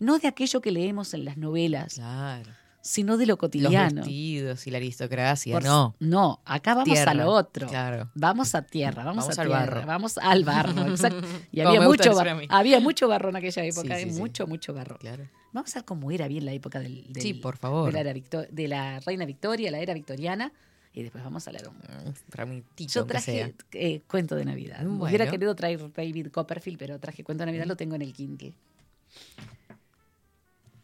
[0.00, 2.50] no de aquello que leemos en las novelas, Claro.
[2.86, 3.96] Sino de lo Los cotidiano.
[4.02, 5.54] vestidos y la aristocracia.
[5.54, 5.94] Por- no.
[5.98, 7.66] No, acá vamos Tierra, a lo otro.
[7.68, 8.10] claro.
[8.14, 9.86] Vamos a tierra, vamos, Vamos a al tierra, barro.
[9.86, 11.26] vamos al barro, exacto.
[11.52, 12.46] Y había mucho, decir bar- a mí.
[12.48, 14.18] había mucho barro en aquella época, Sí, sí, sí.
[14.20, 14.96] mucho, mucho barro.
[14.98, 15.28] Claro.
[15.52, 17.86] Vamos a ver cómo era bien la época del, del- Sí, por favor.
[17.92, 20.52] de, la era de la reina Victoria, la era victoriana,
[20.92, 24.78] y después vamos a hablar un Framitito, Yo traje eh, cuento de Navidad.
[24.82, 25.04] Bueno.
[25.04, 28.54] Hubiera querido traer David Copperfield, pero traje cuento de Navidad, lo tengo en el Kindle.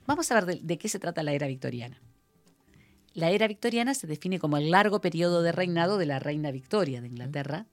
[0.07, 2.01] Vamos a ver de, de qué se trata la era victoriana.
[3.15, 7.01] La era victoriana se define como el largo periodo de reinado de la reina Victoria
[7.01, 7.67] de Inglaterra,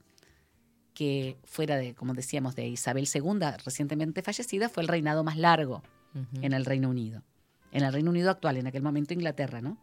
[0.94, 5.82] que fuera de, como decíamos, de Isabel II, recientemente fallecida, fue el reinado más largo
[6.42, 7.22] en el Reino Unido.
[7.72, 9.78] En el Reino Unido actual, en aquel momento Inglaterra, ¿no?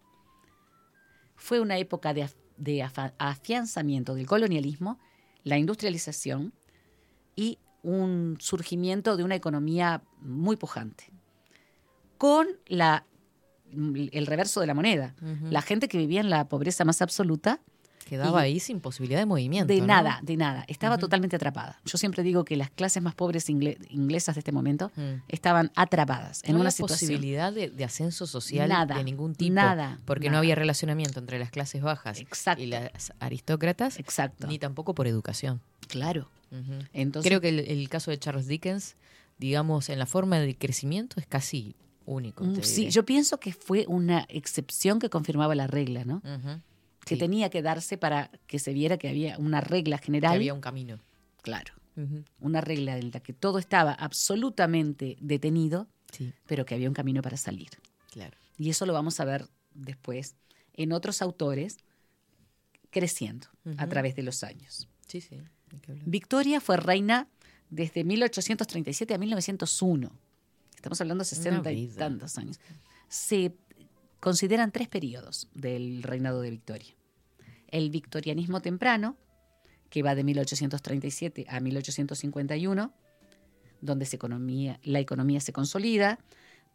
[1.35, 4.99] Fue una época de, af- de afa- afianzamiento del colonialismo,
[5.43, 6.53] la industrialización
[7.35, 11.05] y un surgimiento de una economía muy pujante.
[12.17, 13.05] Con la,
[13.71, 15.15] el reverso de la moneda.
[15.49, 17.59] La gente que vivía en la pobreza más absoluta
[18.07, 19.73] Quedaba ahí sin posibilidad de movimiento.
[19.73, 19.87] de ¿no?
[19.87, 20.63] nada, de nada.
[20.69, 21.77] Estaba totalmente atrapada.
[21.83, 25.23] Yo siempre digo que las clases más pobres ingle- inglesas de este momento Mm.
[25.27, 27.09] estaban atrapadas en una situación.
[27.09, 29.53] posibilidad de, de ascenso social Nada, de ningún tipo.
[29.55, 32.63] nada, Porque no había relacionamiento entre las clases bajas Exacto.
[32.63, 34.47] y las aristócratas, Exacto.
[34.47, 35.59] ni tampoco por educación.
[35.89, 36.29] Claro.
[36.93, 38.95] Entonces, Creo que el, el caso de Charles Dickens,
[39.37, 41.75] digamos, en la forma de crecimiento es casi
[42.07, 42.43] único.
[42.43, 42.91] mm, te sí, diré.
[42.91, 46.21] yo pienso que fue una excepción que confirmaba la regla, ¿no?
[47.05, 50.33] Que Sí, tenía que darse para que se viera que había una regla que general.
[50.35, 50.99] había un camino.
[51.41, 51.73] Claro.
[52.39, 57.21] Una regla en la que todo estaba absolutamente detenido, Sí, pero que había un camino
[57.21, 57.69] para salir.
[58.11, 58.35] claro.
[58.57, 60.35] Y eso lo vamos a ver después
[60.73, 61.77] en otros autores
[62.89, 63.47] creciendo
[63.77, 64.87] a través de los años.
[65.07, 65.37] Sí, sí.
[65.85, 65.93] que.
[66.05, 67.27] Victoria fue reina
[67.69, 70.11] desde 1837 a 1901.
[70.77, 72.59] Estamos hablando de 60 y tantos años.
[73.09, 73.57] Se
[74.19, 76.95] consideran tres periodos del reinado de Victoria.
[77.67, 79.17] El victorianismo temprano,
[79.89, 82.93] que va de 1837 a 1851,
[83.81, 86.19] donde se economía, la economía se consolida,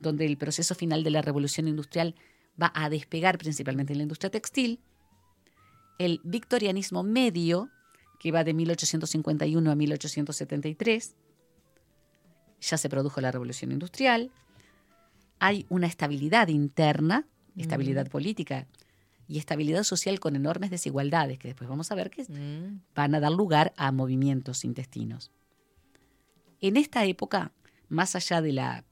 [0.00, 2.16] donde el proceso final de la revolución industrial
[2.60, 4.80] va a despegar principalmente en la industria textil.
[5.98, 7.70] El victorianismo medio,
[8.18, 11.14] que va de 1851 a 1873.
[12.62, 14.30] Ya se produjo la revolución industrial.
[15.40, 18.66] Hay una estabilidad interna, estabilidad política
[19.28, 23.20] y estabilidad social con enormes desigualdades, que después vamos a ver que Mm, van a
[23.20, 25.30] dar lugar a movimientos intestinos.
[26.60, 27.50] En esta época,
[27.88, 28.84] más allá de la,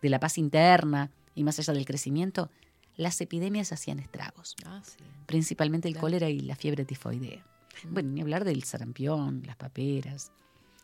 [0.00, 2.50] de la paz interna y más allá del crecimiento,
[2.96, 4.96] las epidemias hacían estragos, Ah, sí.
[5.26, 6.02] principalmente el Claro.
[6.06, 7.44] cólera y la fiebre tifoidea.
[7.84, 7.94] Mm.
[7.94, 10.32] Bueno, ni hablar del sarampión, las paperas,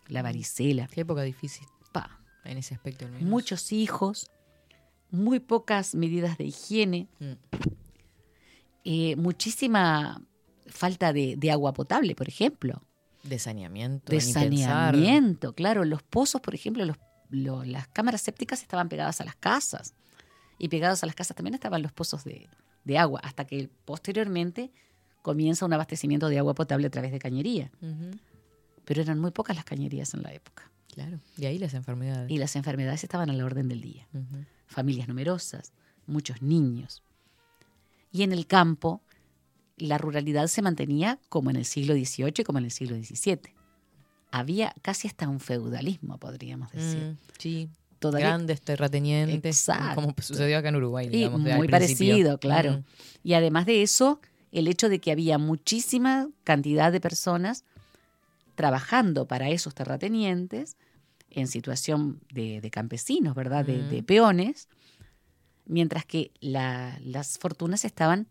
[0.06, 0.86] la varicela.
[0.86, 3.04] Qué época difícil Pa, en ese aspecto.
[3.06, 3.28] al menos.
[3.28, 4.30] muchos hijos,
[5.10, 7.32] muy pocas medidas de higiene, Mm.
[8.84, 10.22] eh, muchísima
[10.66, 12.82] falta de, de agua potable, por ejemplo.
[13.22, 14.12] De saneamiento.
[14.12, 15.84] de saneamiento, claro.
[15.84, 16.96] Los pozos, por ejemplo, los,
[17.30, 19.94] lo- las cámaras sépticas estaban pegadas a las casas.
[20.58, 22.48] Y pegados a las casas también estaban los pozos de,
[22.84, 24.72] de agua, hasta que posteriormente
[25.22, 27.70] comienza un abastecimiento de agua potable a través de cañería.
[28.84, 30.70] Pero eran muy pocas las cañerías en la época.
[30.98, 31.20] Claro.
[31.36, 32.28] Y ahí las enfermedades.
[32.28, 34.08] Y las enfermedades estaban a la orden del día.
[34.66, 35.72] Familias numerosas,
[36.08, 37.04] muchos niños.
[38.10, 39.00] Y en el campo,
[39.76, 43.54] la ruralidad se mantenía como en el siglo XVIII y como en el siglo XVII.
[44.32, 46.98] Había casi hasta un feudalismo, podríamos decir.
[46.98, 47.70] Mm, sí.
[48.00, 49.56] Todavía Grandes terratenientes.
[49.68, 49.94] Exacto.
[49.94, 51.40] Como sucedió acá en Uruguay, digamos.
[51.40, 52.78] muy parecido, claro.
[52.78, 52.84] Mm,
[53.22, 54.20] Y además de eso,
[54.50, 57.64] el hecho de que había muchísima cantidad de personas
[58.56, 60.76] trabajando para esos terratenientes
[61.40, 63.64] en situación de, de campesinos, ¿verdad?
[63.64, 63.88] De, Mm.
[63.90, 64.68] de peones,
[65.66, 68.26] mientras que la- las fortunas estaban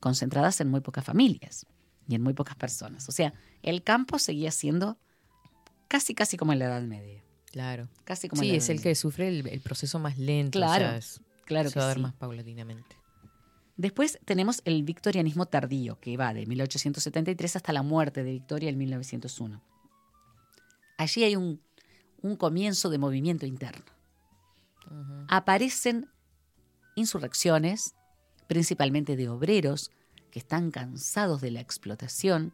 [0.00, 1.66] concentradas en muy pocas familias
[2.08, 3.08] y en muy pocas personas.
[3.08, 3.32] O sea,
[3.62, 4.98] el campo seguía siendo
[5.88, 7.22] casi, casi como en la Edad Media.
[7.50, 7.88] Claro.
[8.04, 8.90] Casi como en Sí, la es el Media.
[8.90, 10.58] que sufre el, el proceso más lento.
[10.58, 12.02] Claro, o sea, es- claro se va a dar sí.
[12.02, 12.96] más paulatinamente.
[13.78, 18.78] Después tenemos el victorianismo tardío, que va de 1873 hasta la muerte de Victoria en
[18.78, 19.62] 1901.
[20.98, 21.60] Allí hay un,
[22.22, 23.84] un comienzo de movimiento interno.
[25.28, 26.08] Aparecen
[26.94, 27.94] insurrecciones,
[28.46, 29.90] principalmente de obreros
[30.30, 32.52] que están cansados de la explotación.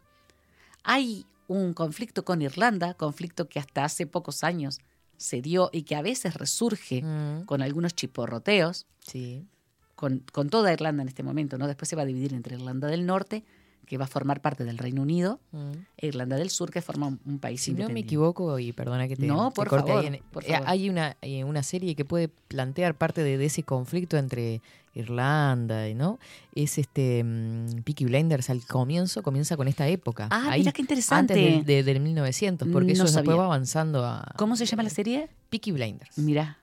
[0.82, 4.80] Hay un conflicto con Irlanda, conflicto que hasta hace pocos años
[5.16, 9.46] se dio y que a veces resurge Mm, con algunos chiporroteos sí.
[9.94, 11.66] con, con toda Irlanda en este momento, ¿no?
[11.66, 13.44] Después se va a dividir entre Irlanda del Norte,
[13.86, 15.72] que va a formar parte del Reino Unido, Mm.
[15.98, 18.08] e Irlanda del Sur, que forma un, un país Si no me independiente.
[18.08, 20.68] equivoco, y perdona que te, No, te por corte favor, ahí, en- por eh, favor.
[20.68, 24.60] hay una, eh, una serie que puede plantear parte de, de ese conflicto entre
[24.94, 26.18] Irlanda, ¿no?
[26.54, 30.28] Es este mm, Peaky Blinders al comienzo, comienza con esta época.
[30.30, 31.34] Ah, Ahí, mira qué interesante.
[31.34, 33.36] Antes de- de- del 1900, porque No eso después sabía.
[33.36, 34.32] va avanzando a...
[34.36, 35.28] ¿Cómo se llama la serie?
[35.50, 36.16] Peaky Blinders.
[36.18, 36.58] Mira,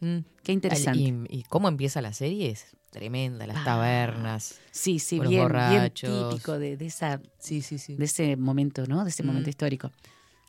[0.00, 0.18] Mm.
[0.42, 0.98] qué interesante.
[0.98, 3.64] Y, y cómo empieza la serie es tremenda, las Ah.
[3.64, 4.58] tabernas.
[4.70, 7.94] sí, sí, con los bien, bien típico de, de esa, Sí, sí, sí.
[7.96, 9.04] de ese momento, ¿no?
[9.04, 9.50] De ese momento Mm.
[9.50, 9.92] histórico.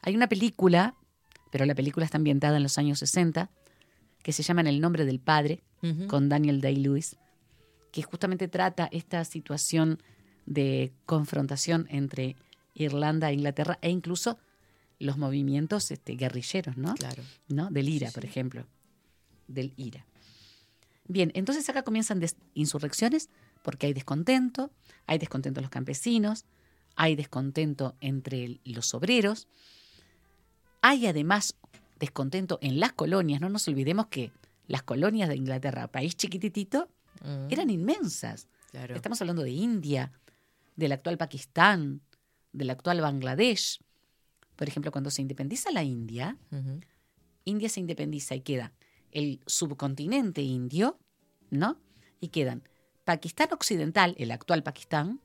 [0.01, 0.95] Hay una película,
[1.51, 3.49] pero la película está ambientada en los años 60,
[4.23, 5.63] que se llama En el nombre del padre,
[6.07, 7.17] con Daniel Day-Lewis,
[7.91, 9.99] que justamente trata esta situación
[10.45, 12.35] de confrontación entre
[12.75, 14.37] Irlanda e Inglaterra e incluso
[14.99, 16.93] los movimientos este, guerrilleros, ¿no?
[16.95, 17.23] Claro.
[17.47, 17.69] ¿no?
[17.71, 18.65] Del IRA, Sí, por ejemplo.
[19.47, 20.05] Del IRA.
[21.11, 22.21] Bien, entonces acá comienzan
[22.53, 23.29] insurrecciones
[23.63, 24.71] porque hay descontento,
[25.07, 26.45] hay descontento en los campesinos,
[26.95, 29.47] hay descontento entre los obreros,
[30.81, 31.55] hay además
[31.99, 34.31] descontento en las colonias, no nos olvidemos que
[34.67, 36.87] las colonias de Inglaterra, país chiquititito,
[37.23, 38.47] Mm, eran inmensas.
[38.71, 38.95] claro.
[38.95, 40.11] Estamos hablando de India,
[40.75, 42.01] del actual Pakistán,
[42.53, 43.79] del actual Bangladesh.
[44.55, 46.37] Por ejemplo, cuando se independiza la India.
[47.45, 48.71] India se independiza y queda
[49.11, 50.97] el subcontinente indio,
[51.49, 51.77] ¿no?
[52.19, 52.63] Y quedan
[53.03, 55.21] Pakistán Occidental, el actual Pakistán,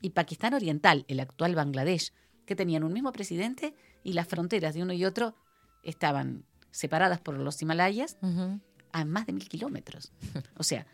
[0.00, 2.12] y Pakistán Oriental, el actual Bangladesh,
[2.44, 3.74] que tenían un mismo presidente
[4.04, 5.34] y las fronteras de uno y otro
[5.82, 8.16] estaban separadas por los Himalayas
[8.92, 10.12] a más de mil kilómetros.
[10.56, 10.86] O sea,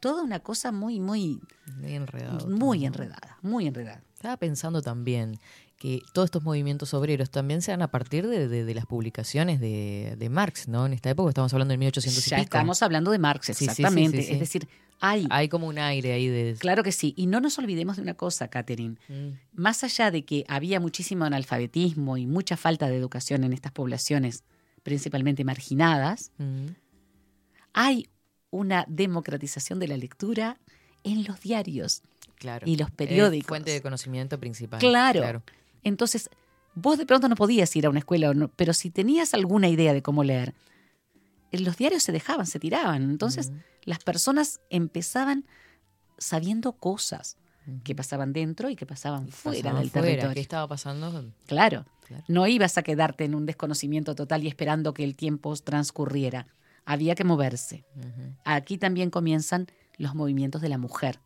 [0.00, 1.40] toda una cosa muy, muy,
[1.76, 2.48] Muy enredado.
[2.48, 4.02] muy enredada, muy enredada.
[4.14, 5.38] Estaba pensando también
[5.78, 9.60] que todos estos movimientos obreros también se dan a partir de, de- de las publicaciones
[9.60, 10.86] de, de Marx, ¿no?
[10.86, 12.44] En esta época estamos hablando de 1800 y Ya pico.
[12.44, 14.22] estamos hablando de Marx, Sí, sí, sí, exactamente.
[14.22, 14.32] sí.
[14.32, 14.68] Es decir,
[15.00, 16.56] hay, Hay como un aire ahí de...
[16.58, 17.14] claro que sí.
[17.16, 18.96] Y no nos olvidemos de una cosa, Catherine.
[19.08, 23.70] Mm, Más allá de que había muchísimo analfabetismo y mucha falta de educación en estas
[23.70, 24.42] poblaciones,
[24.82, 26.66] principalmente marginadas, mm.
[27.72, 28.08] hay
[28.50, 30.58] una democratización de la lectura
[31.04, 32.02] en los diarios.
[32.36, 32.66] Claro.
[32.68, 33.48] Y los Es periódicos.
[33.48, 34.80] fuente de conocimiento principal.
[34.80, 35.42] Claro.
[35.84, 36.30] Entonces,
[36.74, 40.02] vos de pronto no podías ir a una escuela, pero si tenías alguna idea de
[40.02, 40.54] cómo leer,
[41.52, 43.02] los diarios se dejaban, se tiraban.
[43.10, 43.52] Entonces,
[43.84, 45.44] las personas empezaban
[46.18, 47.36] sabiendo cosas
[47.84, 50.06] que pasaban dentro y que pasaban Y fuera pasaban del fuera.
[50.06, 50.34] territorio.
[50.34, 51.32] ¿Qué estaba pasando?
[51.46, 51.84] Claro.
[52.06, 52.24] Claro.
[52.26, 56.46] No ibas a quedarte en un desconocimiento total y esperando que el tiempo transcurriera.
[56.86, 57.84] Había que moverse.
[58.44, 59.66] Aquí también comienzan
[59.98, 61.20] los movimientos de la mujer,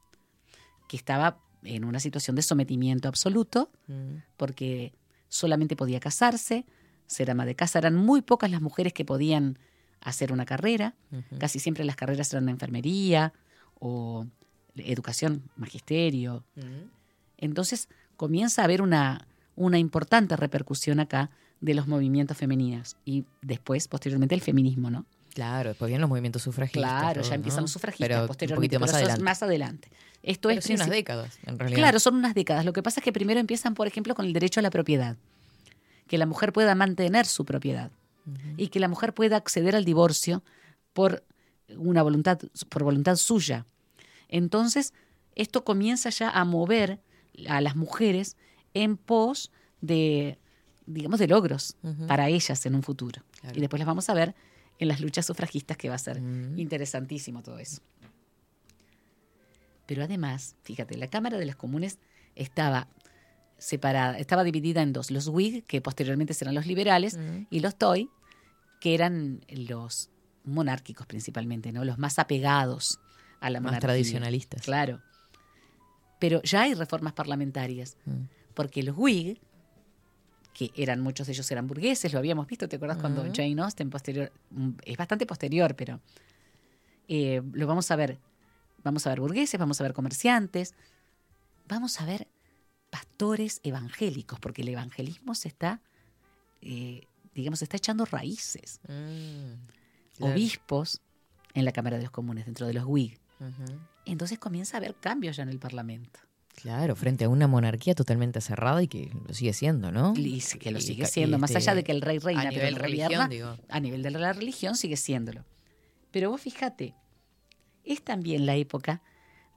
[0.88, 4.16] que estaba en una situación de sometimiento absoluto, Mm.
[4.36, 4.92] porque
[5.28, 6.66] solamente podía casarse,
[7.06, 7.78] ser ama de casa.
[7.78, 9.58] Eran muy pocas las mujeres que podían
[10.00, 10.94] hacer una carrera.
[11.38, 13.32] Casi siempre las carreras eran de enfermería
[13.78, 14.26] o
[14.76, 16.44] educación, magisterio.
[16.56, 16.88] Mm.
[17.38, 23.86] Entonces comienza a haber una, una importante repercusión acá de los movimientos femeninos y después,
[23.88, 25.06] posteriormente, el feminismo, ¿no?
[25.34, 26.82] Claro, después vienen los movimientos sufragistas.
[26.82, 27.62] Claro, todo, ya empiezan ¿no?
[27.62, 29.24] los sufragistas Pero posteriormente, Un poquito más pero eso es adelante.
[29.24, 29.88] más adelante.
[30.22, 31.78] Esto Pero es sí, unas décadas, en realidad.
[31.78, 32.64] Claro, son unas décadas.
[32.64, 35.16] Lo que pasa es que primero empiezan, por ejemplo, con el derecho a la propiedad.
[36.06, 37.90] Que la mujer pueda mantener su propiedad
[38.56, 40.44] y que la mujer pueda acceder al divorcio
[40.92, 41.24] por
[41.76, 43.66] una voluntad, por voluntad suya.
[44.28, 44.92] Entonces,
[45.34, 47.00] esto comienza ya a mover
[47.48, 48.36] a las mujeres
[48.74, 49.50] en pos
[49.80, 50.38] de,
[50.86, 53.22] digamos, de logros para ellas en un futuro.
[53.40, 53.56] Claro.
[53.56, 54.34] Y después las vamos a ver
[54.78, 57.80] en las luchas sufragistas, que va a ser interesantísimo todo eso.
[59.93, 61.99] Pero además, fíjate, la Cámara de los Comunes
[62.34, 62.88] estaba
[63.59, 67.43] separada, estaba dividida en dos, los Whig, que posteriormente serán los liberales, Mm.
[67.51, 68.09] y los Toy,
[68.80, 70.09] que eran los
[70.45, 71.84] monárquicos principalmente, ¿no?
[71.84, 73.01] Los más apegados
[73.40, 73.88] a la Más monarquía.
[73.88, 74.62] tradicionalistas.
[74.62, 75.03] Claro.
[76.18, 78.22] Pero ya hay reformas parlamentarias, Mm.
[78.55, 79.38] porque los Whig,
[80.55, 83.32] que eran muchos de ellos eran burgueses, lo habíamos visto, ¿te acuerdas cuando Ujú.
[83.36, 86.01] Jane Austen posterior, mm, es bastante posterior, pero
[87.09, 88.18] eh, lo vamos a ver,
[88.85, 90.74] vamos a ver burgueses, vamos a ver comerciantes,
[91.68, 92.28] vamos a ver
[92.91, 95.80] pastores evangélicos, porque el evangelismo se está,
[96.61, 98.80] eh, digamos, se está echando raíces.
[98.89, 100.35] Mm, claro.
[100.35, 101.01] Obispos
[101.55, 102.85] en la Cámara de los Comunes, dentro de los.
[102.85, 103.11] Ujú.
[104.05, 106.20] Entonces comienza a haber cambios ya en el Parlamento.
[106.55, 110.12] Claro, frente a una monarquía totalmente cerrada y que lo sigue siendo, ¿no?
[110.14, 112.57] Y que lo sigue siendo, más este, allá de que el rey reina, a pero
[112.57, 113.57] nivel no religión, gobierna, digo.
[113.68, 115.45] a nivel de la religión sigue siéndolo.
[116.11, 116.95] Pero vos fíjate,
[117.85, 119.03] es también la época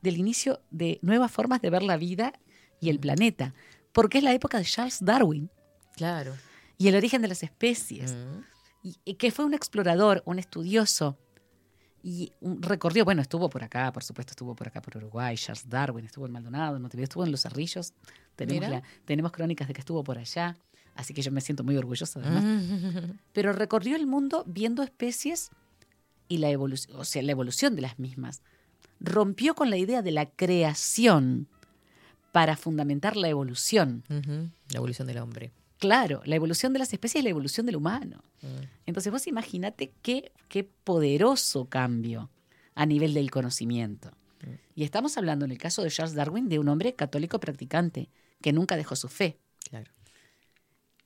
[0.02, 2.34] del inicio de nuevas formas de ver la vida
[2.80, 3.54] y el planeta,
[3.92, 5.50] porque es la época de Charles Darwin
[5.96, 6.34] Claro.
[6.78, 8.42] y el origen de las especies, Mm.
[9.06, 11.18] y, que fue un explorador, un estudioso,
[12.04, 15.68] y un- recorrió, bueno, estuvo por acá, por supuesto, estuvo por acá por Uruguay, Charles
[15.68, 17.94] Darwin, estuvo en Maldonado, en Montevideo, estuvo en Los Cerrillos,
[18.36, 20.56] tenemos, la- tenemos crónicas de que estuvo por allá,
[20.94, 22.46] así que yo me siento muy orgullosa además Mm.
[23.34, 25.50] pero recorrió el mundo viendo especies
[26.28, 28.42] y la evolución, o sea, la evolución de las mismas.
[29.00, 31.48] Rompió con la idea de la creación
[32.32, 34.04] para fundamentar la evolución.
[34.10, 35.52] La evolución del hombre.
[35.78, 38.24] Claro, la evolución de las especies es la evolución del humano.
[38.42, 38.48] Mm.
[38.86, 42.30] Entonces vos imagínate qué, qué poderoso cambio
[42.74, 44.12] a nivel del conocimiento.
[44.76, 48.10] Y estamos hablando en el caso de Charles Darwin de un hombre católico practicante
[48.42, 49.40] que nunca dejó su fe.
[49.70, 49.92] Claro.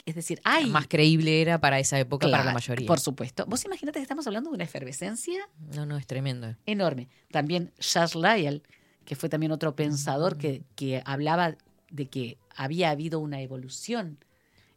[0.10, 0.66] Es decir, hay...
[0.72, 2.88] Más creíble era para esa época para la Claro, mayoría.
[2.88, 3.46] Por supuesto.
[3.46, 6.56] Vos imagínate que estamos hablando de una efervescencia No, no, es tremendo.
[6.66, 7.10] enorme.
[7.32, 8.64] También Charles Lyell,
[9.06, 11.56] que fue también otro pensador que, que hablaba
[11.92, 14.18] de que había habido una evolución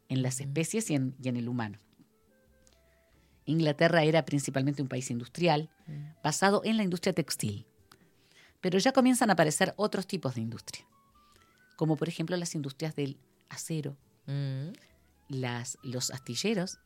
[0.07, 1.79] en las especies y en, y en el humano.
[3.45, 5.69] Inglaterra era principalmente un país industrial,
[6.23, 7.65] basado en la industria textil.
[8.61, 10.85] Pero ya comienzan a aparecer otros tipos de industria,
[11.75, 13.17] como por ejemplo las industrias del
[13.49, 14.69] acero, Mm.
[15.33, 16.79] Las, los astilleros,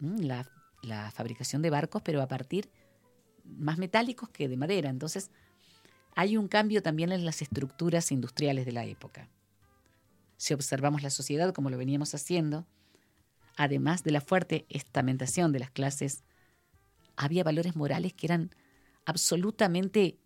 [0.00, 0.50] la,
[0.82, 2.70] la fabricación de barcos, pero a partir
[3.44, 4.90] más metálicos que de madera.
[4.90, 5.30] Entonces,
[6.14, 9.28] hay un cambio también en las estructuras industriales de la época.
[10.36, 12.66] Si observamos la sociedad como lo veníamos haciendo,
[13.56, 16.24] además de la fuerte estamentación de las clases,
[17.16, 18.50] había valores morales que eran
[19.04, 20.18] absolutamente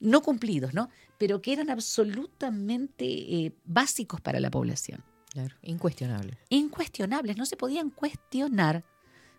[0.00, 0.88] no cumplidos, ¿no?
[1.18, 5.54] Pero que eran absolutamente eh, básicos para la población Claro.
[5.62, 6.38] Incuestionable.
[6.48, 8.84] incuestionables, no se podían cuestionar.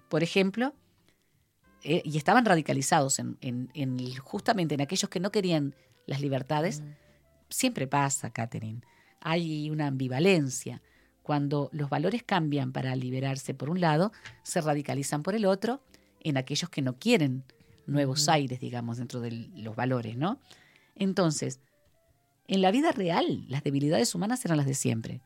[0.10, 0.74] Por ejemplo,
[1.84, 6.82] eh, y estaban radicalizados en, en- en justamente en aquellos que no querían las libertades.
[7.50, 8.82] Siempre pasa, Catherine.
[9.20, 10.82] Hay una ambivalencia.
[11.24, 14.12] Cuando los valores cambian para liberarse por un lado,
[14.44, 15.82] se radicalizan por el otro
[16.22, 17.44] en aquellos que no quieren
[17.86, 20.40] nuevos aires, digamos, dentro de los valores, ¿no?
[20.96, 21.60] Entonces,
[22.48, 25.22] en la vida real, las debilidades humanas eran las de siempre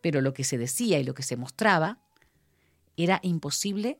[0.00, 1.98] pero lo que se decía y lo que se mostraba
[2.96, 3.98] era imposible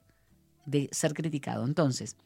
[0.67, 1.65] de ser criticado.
[1.65, 2.17] Entonces,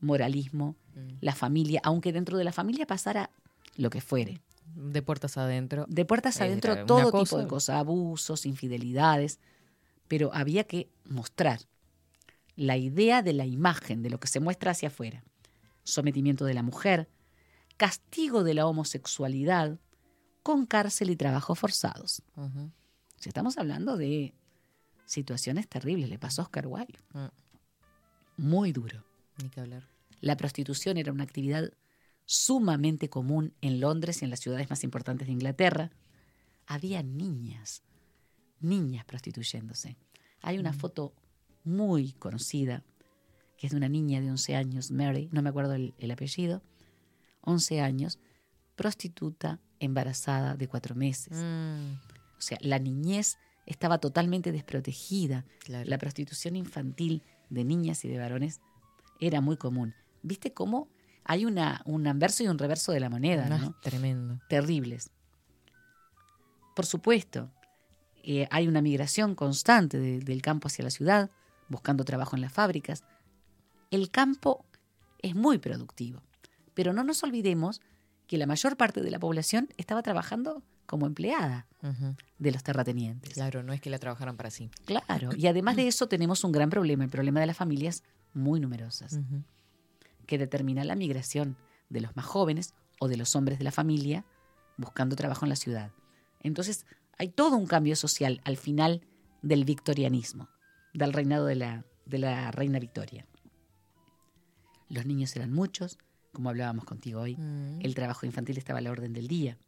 [0.00, 0.76] moralismo,
[1.20, 3.30] la familia, aunque dentro de la familia pasara
[3.76, 4.40] lo que fuere.
[4.74, 5.86] De puertas adentro.
[5.88, 9.38] De puertas adentro todo tipo de cosas, abusos, infidelidades,
[10.08, 11.60] pero había que mostrar
[12.56, 15.24] la idea de la imagen, de lo que se muestra hacia afuera.
[15.84, 17.08] Sometimiento de la mujer,
[17.76, 19.78] castigo de la homosexualidad,
[20.42, 22.22] con cárcel y trabajos forzados.
[23.22, 24.34] Si estamos hablando de
[25.06, 26.98] situaciones terribles, le pasó a Oscar Wilde.
[27.12, 27.28] Mm.
[28.38, 29.04] Muy duro.
[29.40, 29.86] Ni que hablar.
[30.20, 31.70] La prostitución era una actividad
[32.24, 35.92] sumamente común en Londres y en las ciudades más importantes de Inglaterra.
[36.66, 37.84] Había niñas,
[38.58, 39.96] niñas prostituyéndose.
[40.40, 41.12] Hay una foto
[41.62, 42.82] muy conocida,
[43.56, 46.60] que es de una niña de 11 años, Mary, no me acuerdo el, el apellido,
[47.42, 48.18] 11 años,
[48.74, 51.38] prostituta, embarazada de cuatro meses.
[51.40, 52.11] Mm,
[52.42, 55.44] O sea, la niñez estaba totalmente desprotegida.
[55.60, 55.88] claro.
[55.88, 58.60] La prostitución infantil de niñas y de varones
[59.20, 59.94] era muy común.
[60.24, 60.88] ¿Viste cómo
[61.22, 63.46] hay una, un anverso y un reverso de la moneda?
[63.48, 63.76] No, ¿no?
[63.80, 64.40] tremendo.
[64.48, 65.10] Terribles.
[66.74, 67.52] Por supuesto,
[68.24, 71.30] eh, hay una migración constante de- del campo hacia la ciudad,
[71.68, 73.04] buscando trabajo en las fábricas.
[73.92, 74.64] El campo
[75.20, 76.20] es muy productivo,
[76.74, 77.80] pero no nos olvidemos
[78.26, 81.66] que la mayor parte de la población estaba trabajando como empleada
[82.38, 83.34] De los terratenientes.
[83.34, 84.70] Claro, no es que la trabajaran para sí.
[84.84, 88.04] Claro, y además de eso tenemos un gran problema, el problema de las familias
[88.34, 89.18] muy numerosas,
[90.26, 91.56] que determina la migración
[91.88, 94.24] de los más jóvenes o de los hombres de la familia
[94.76, 95.90] buscando trabajo en la ciudad.
[96.40, 96.86] Entonces,
[97.18, 99.02] hay todo un cambio social al final
[99.42, 100.48] del victorianismo,
[100.94, 103.26] del reinado de la, de la reina Victoria.
[104.88, 105.98] Los niños eran muchos,
[106.32, 107.36] como hablábamos contigo hoy.
[107.36, 107.80] Mm.
[107.80, 109.58] El trabajo infantil estaba a la orden del día.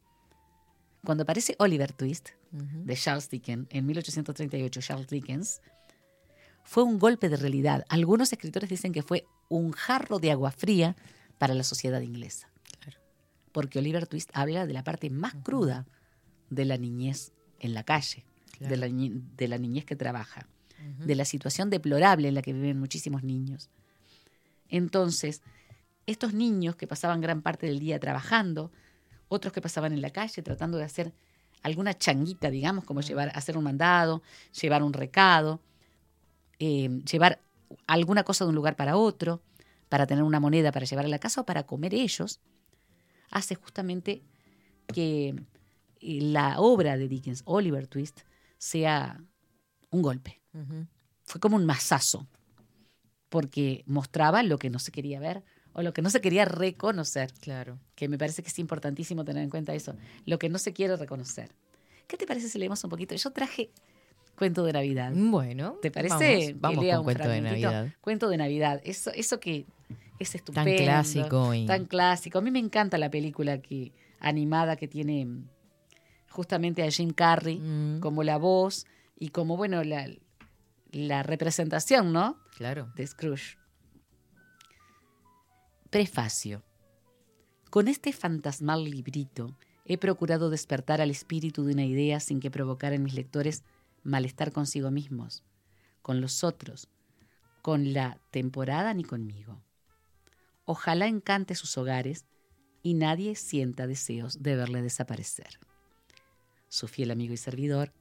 [1.05, 5.61] Cuando aparece Oliver Twist, de Charles Dickens, en 1838, Charles Dickens,
[6.63, 7.85] fue un golpe de realidad.
[7.89, 10.95] Algunos escritores dicen que fue un jarro de agua fría
[11.37, 12.49] para la sociedad inglesa.
[12.79, 12.99] Claro.
[13.51, 15.85] Porque Oliver Twist habla de la parte más cruda
[16.49, 18.25] de la niñez en la calle,
[18.59, 20.47] de, la, ni- de la niñez que trabaja,
[20.99, 23.69] de la situación deplorable en la que viven muchísimos niños.
[24.69, 25.41] Entonces,
[26.05, 28.71] estos niños que pasaban gran parte del día trabajando,
[29.27, 31.13] otros que pasaban en la calle tratando de hacer
[31.63, 34.21] alguna changuita, digamos, como llevar, hacer un mandado,
[34.61, 35.61] llevar un recado,
[36.59, 37.41] eh, llevar
[37.87, 39.41] alguna cosa de un lugar para otro,
[39.89, 42.39] para tener una moneda para llevar a la casa o para comer ellos,
[43.31, 44.23] hace justamente
[44.87, 45.29] que
[46.01, 48.21] eh, la obra de Dickens, Oliver Twist,
[48.57, 49.21] sea
[49.89, 50.41] un golpe.
[51.23, 52.27] Fue como un mazazo,
[53.29, 55.43] porque mostraba lo que no se quería ver
[55.75, 57.77] o lo que no se quería reconocer Claro.
[57.95, 59.95] que me parece que es importantísimo tener en cuenta eso,
[60.25, 61.51] lo que no se quiere reconocer.
[62.07, 63.13] ¿Qué te parece si leemos un poquito?
[63.13, 63.69] Yo traje
[64.35, 65.11] cuento de Navidad.
[65.15, 65.77] Bueno.
[65.81, 66.15] ¿Te parece?
[66.17, 67.41] Vamos, que vamos lea con un cuento de?
[67.41, 67.87] Navidad.
[68.01, 68.81] Cuento de Navidad.
[68.83, 69.65] Eso, eso que
[70.19, 70.69] es estupendo.
[70.71, 72.39] Tan clásico y- Tan clásico.
[72.39, 75.47] A mí me encanta la película que, animada que tiene mm,
[76.29, 78.85] justamente a Jim Carrey Mm, como la voz
[79.17, 80.09] y como, bueno, la,
[80.91, 82.37] la representación, ¿no?
[82.57, 82.91] Claro.
[82.95, 83.57] de Scrooge.
[85.95, 86.61] Prefacio.
[87.69, 89.55] Con este fantasmal librito
[89.85, 93.63] he procurado despertar al espíritu de una idea sin que provocara en mis lectores
[94.03, 95.45] malestar consigo mismos,
[96.01, 96.89] con los otros,
[97.61, 99.63] con la temporada ni conmigo.
[100.65, 102.25] Ojalá encante sus hogares
[102.83, 105.61] y nadie sienta deseos de verle desaparecer.
[106.67, 107.93] Su fiel amigo y servidor,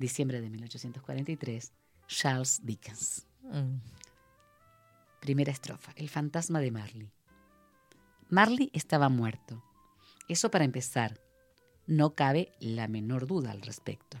[0.00, 1.72] diciembre de 1843,
[2.08, 3.28] Charles Dickens.
[3.42, 3.76] Mm,
[5.24, 5.90] Primera estrofa.
[5.96, 7.10] El fantasma de Marley.
[8.28, 9.64] Marley estaba muerto.
[10.28, 11.18] Eso para empezar.
[11.86, 14.18] No cabe la menor duda al respecto.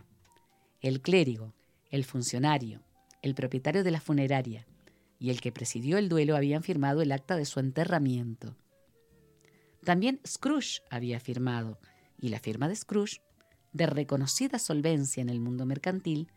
[0.80, 1.52] El clérigo,
[1.90, 2.80] el funcionario,
[3.20, 4.66] el propietario de la funeraria
[5.18, 8.56] y el que presidió el duelo habían firmado el acta de su enterramiento.
[9.84, 11.78] También Scrooge había firmado,
[12.18, 13.20] y la firma de Scrooge,
[13.74, 16.28] de reconocida solvencia en el mundo mercantil,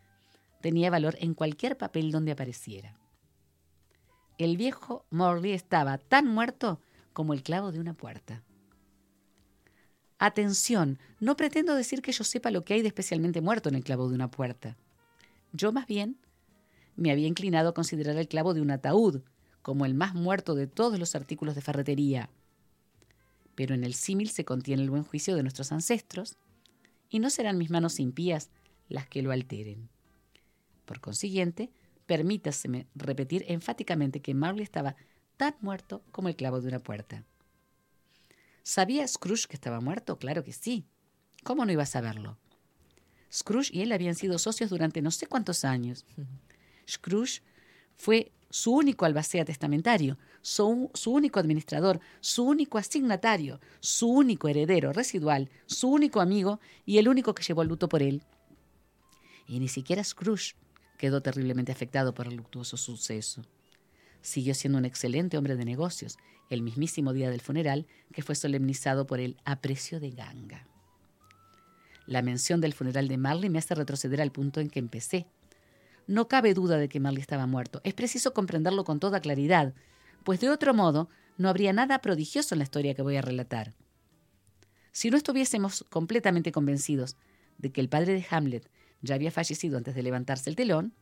[0.61, 2.97] tenía valor en cualquier papel donde apareciera.
[4.37, 6.79] El viejo Morley estaba tan muerto
[7.13, 8.43] como el clavo de una puerta.
[10.19, 13.83] Atención, no pretendo decir que yo sepa lo que hay de especialmente muerto en el
[13.83, 14.77] clavo de una puerta.
[15.53, 16.17] Yo más bien
[16.95, 19.21] me había inclinado a considerar el clavo de un ataúd
[19.61, 22.29] como el más muerto de todos los artículos de ferretería.
[23.55, 26.37] Pero en el símil se contiene el buen juicio de nuestros ancestros,
[27.09, 28.49] y no serán mis manos impías
[28.89, 29.89] las que lo alteren.
[30.85, 31.69] Por consiguiente,
[32.07, 34.95] permítaseme repetir enfáticamente que Marley estaba
[35.35, 37.23] tan muerto como el clavo de una puerta.
[38.63, 40.17] ¿Sabía Scrooge que estaba muerto?
[40.17, 40.85] Claro que sí.
[41.43, 42.37] ¿Cómo no iba a saberlo?
[43.31, 46.05] Scrooge y él habían sido socios durante no sé cuántos años.
[46.89, 47.41] Scrooge
[47.95, 54.93] fue su único albacea testamentario, su, su único administrador, su único asignatario, su único heredero
[54.93, 58.23] residual, su único amigo y el único que llevó el luto por él.
[59.47, 60.55] Y ni siquiera Scrooge
[60.97, 63.43] quedó terriblemente afectado por el luctuoso suceso.
[64.21, 66.17] Siguió siendo un excelente hombre de negocios,
[66.49, 70.67] el mismísimo día del funeral, que fue solemnizado por el aprecio de ganga.
[72.05, 75.27] La mención del funeral de Marley me hace retroceder al punto en que empecé.
[76.07, 77.81] No cabe duda de que Marley estaba muerto.
[77.83, 79.73] Es preciso comprenderlo con toda claridad,
[80.23, 83.73] pues de otro modo no habría nada prodigioso en la historia que voy a relatar.
[84.93, 87.17] Si no estuviésemos completamente convencidos
[87.57, 88.69] de que el padre de Hamlet
[89.01, 90.93] ya había fallecido antes de levantarse el telón,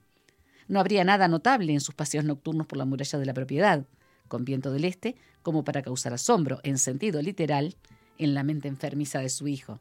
[0.68, 3.86] no habría nada notable en sus paseos nocturnos por la muralla de la propiedad,
[4.28, 7.76] con viento del este, como para causar asombro, en sentido literal,
[8.18, 9.80] en la mente enfermiza de su hijo.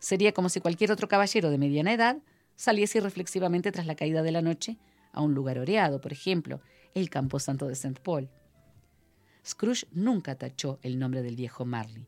[0.00, 2.18] Sería como si cualquier otro caballero de mediana edad
[2.56, 4.78] saliese irreflexivamente tras la caída de la noche
[5.12, 6.60] a un lugar oreado, por ejemplo,
[6.94, 8.00] el camposanto de St.
[8.02, 8.28] Paul.
[9.46, 12.06] Scrooge nunca tachó el nombre del viejo Marley.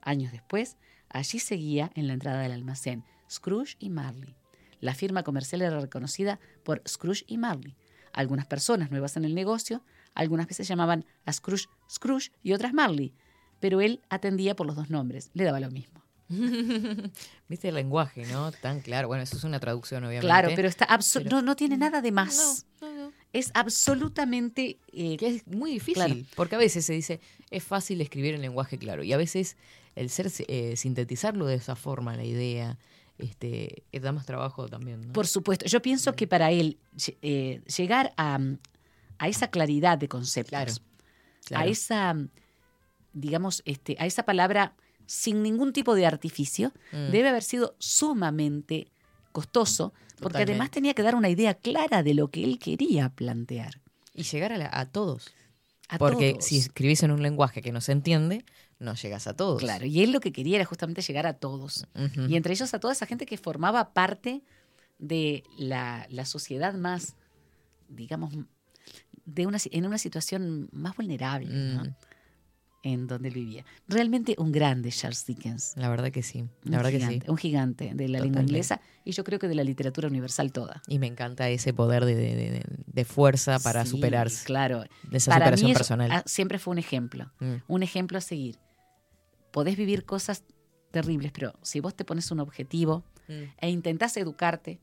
[0.00, 0.76] Años después,
[1.08, 4.34] allí seguía en la entrada del almacén Scrooge y Marley.
[4.80, 7.74] La firma comercial era reconocida por Scrooge y Marley.
[8.12, 9.82] Algunas personas nuevas en el negocio,
[10.14, 13.12] algunas veces llamaban a Scrooge Scrooge y otras Marley,
[13.60, 16.02] pero él atendía por los dos nombres, le daba lo mismo.
[17.48, 18.50] Viste el lenguaje, ¿no?
[18.52, 19.08] Tan claro.
[19.08, 20.26] Bueno, eso es una traducción, obviamente.
[20.26, 22.66] Claro, pero está Pero- No, no tiene nada de más.
[22.80, 23.12] No.
[23.32, 24.78] Es absolutamente...
[24.92, 26.16] eh, Que es muy difícil, Claro.
[26.36, 27.20] porque a veces se dice,
[27.50, 29.56] es fácil escribir en lenguaje claro, y a veces
[29.96, 32.78] el ser eh, sintetizarlo de esa forma, la idea,
[33.18, 35.06] este, eh, da más trabajo también.
[35.08, 35.12] ¿no?
[35.12, 35.66] Por supuesto.
[35.66, 36.78] Yo pienso que para él
[37.22, 38.38] eh, llegar a,
[39.18, 40.82] a esa claridad de conceptos,
[41.46, 42.16] Claro, a esa,
[43.12, 44.74] digamos, este, a esa palabra
[45.06, 47.10] sin ningún tipo de artificio, Mm.
[47.12, 48.88] debe haber sido sumamente
[49.32, 53.80] costoso, porque además tenía que dar una idea clara de lo que él quería plantear.
[54.14, 55.34] Y llegar a, la- a todos.
[55.88, 56.44] A porque todos.
[56.46, 58.44] si escribís en un lenguaje que no se entiende,
[58.78, 59.60] no llegas a todos.
[59.60, 61.86] Claro, y él lo que quería era justamente llegar a todos.
[62.28, 64.42] Y entre ellos a toda esa gente que formaba parte
[64.98, 67.16] de la, la sociedad más,
[67.88, 68.34] digamos,
[69.24, 71.96] de una, en una situación más vulnerable, ¿no?
[72.86, 73.64] En donde él vivía.
[73.88, 75.72] Realmente un grande Charles Dickens.
[75.76, 76.42] La verdad que sí.
[76.42, 77.06] Un La verdad que sí.
[77.06, 80.52] gigante, Un gigante de la lengua inglesa y yo creo que de la literatura universal
[80.52, 80.82] toda.
[80.86, 84.44] Y me encanta ese poder de, de- de- de fuerza para Sí, superarse.
[84.44, 84.84] Claro.
[85.10, 86.10] De esa Para superación mí eso, personal.
[86.12, 87.32] ah, siempre fue un ejemplo.
[87.40, 87.54] Mm.
[87.66, 88.58] Un ejemplo a seguir.
[89.50, 90.44] Podés vivir cosas
[90.90, 93.42] terribles, pero si vos te pones un objetivo Mm.
[93.62, 94.78] e intentás educarte,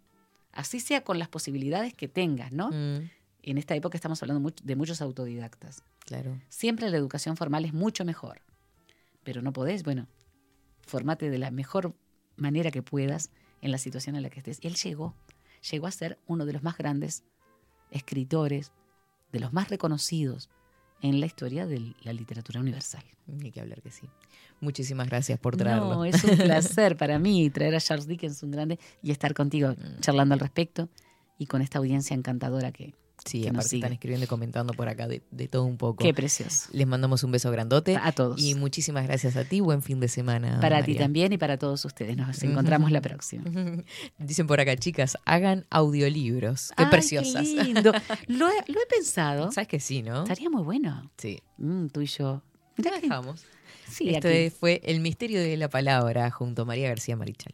[0.53, 2.69] así sea con las posibilidades que tengas, ¿no?
[2.71, 3.09] Mm,
[3.43, 5.83] En esta época estamos hablando de muchos autodidactas.
[6.05, 6.39] claro.
[6.49, 8.41] Siempre la educación formal es mucho mejor,
[9.23, 10.07] pero no podés, bueno,
[10.85, 11.95] formate de la mejor
[12.35, 13.29] manera que puedas
[13.61, 14.59] en la situación en la que estés.
[14.61, 15.15] Él llegó,
[15.71, 17.23] llegó a ser uno de los más grandes
[17.91, 18.71] escritores,
[19.31, 20.49] de los más reconocidos
[21.01, 23.03] en la historia de la literatura universal.
[23.25, 24.07] Ni que hablar que sí.
[24.59, 25.95] Muchísimas gracias por traerlo.
[25.95, 29.69] No, es un placer para mí traer a Charles Dickens, un grande, y estar contigo
[29.71, 29.99] Mm.
[30.01, 30.89] charlando al respecto
[31.37, 32.93] y con esta audiencia encantadora que,
[33.23, 33.79] Sí, que nos aparte sigue.
[33.81, 36.03] están escribiendo y comentando por acá de, de todo un poco.
[36.03, 36.69] Qué precioso.
[36.71, 37.95] Les mandamos un beso grandote.
[38.01, 38.41] A todos.
[38.41, 39.59] Y muchísimas gracias a ti.
[39.59, 40.59] Buen fin de semana.
[40.59, 42.17] Para ti también y para todos ustedes.
[42.17, 43.43] Nos encontramos la próxima.
[44.17, 46.71] Dicen por acá, chicas, hagan audiolibros.
[46.75, 47.47] Qué Ay, preciosas.
[47.47, 47.91] Qué lindo.
[48.27, 49.51] Lo he, lo he pensado.
[49.51, 50.23] ¿Sabes que sí, no?
[50.23, 51.11] Estaría muy bueno.
[51.17, 51.39] Sí.
[51.57, 52.41] Mm, tú y yo.
[52.75, 53.45] Que- dejamos.
[53.87, 54.49] Sí, Esto aquí.
[54.49, 57.53] fue El misterio de la palabra junto a María García Marichal.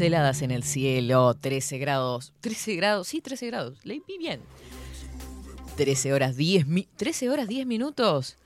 [0.00, 2.34] Pinceladas en el cielo, 13 grados.
[2.42, 3.78] 13 grados, sí, 13 grados.
[3.82, 4.40] Leí bien.
[5.78, 8.36] 13 horas 10 mi- 13 horas 10 minutos.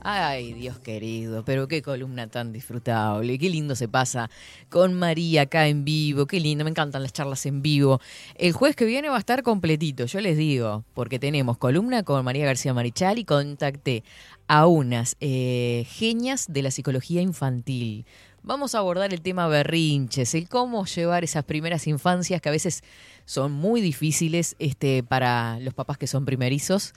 [0.00, 3.38] Ay, Dios querido, pero qué columna tan disfrutable.
[3.38, 4.30] Qué lindo se pasa
[4.68, 6.26] con María acá en vivo.
[6.26, 8.00] Qué lindo, me encantan las charlas en vivo.
[8.34, 12.24] El jueves que viene va a estar completito, yo les digo, porque tenemos columna con
[12.24, 14.02] María García Marichal y contacté
[14.48, 18.06] a unas eh, genias de la psicología infantil.
[18.46, 22.84] Vamos a abordar el tema berrinches, el cómo llevar esas primeras infancias que a veces
[23.24, 26.94] son muy difíciles este, para los papás que son primerizos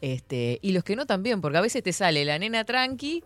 [0.00, 3.24] este, y los que no también, porque a veces te sale la nena tranqui,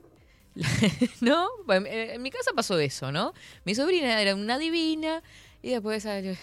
[1.20, 1.48] ¿no?
[1.68, 3.34] En mi casa pasó eso, ¿no?
[3.66, 5.22] Mi sobrina era una divina
[5.62, 6.34] y después salió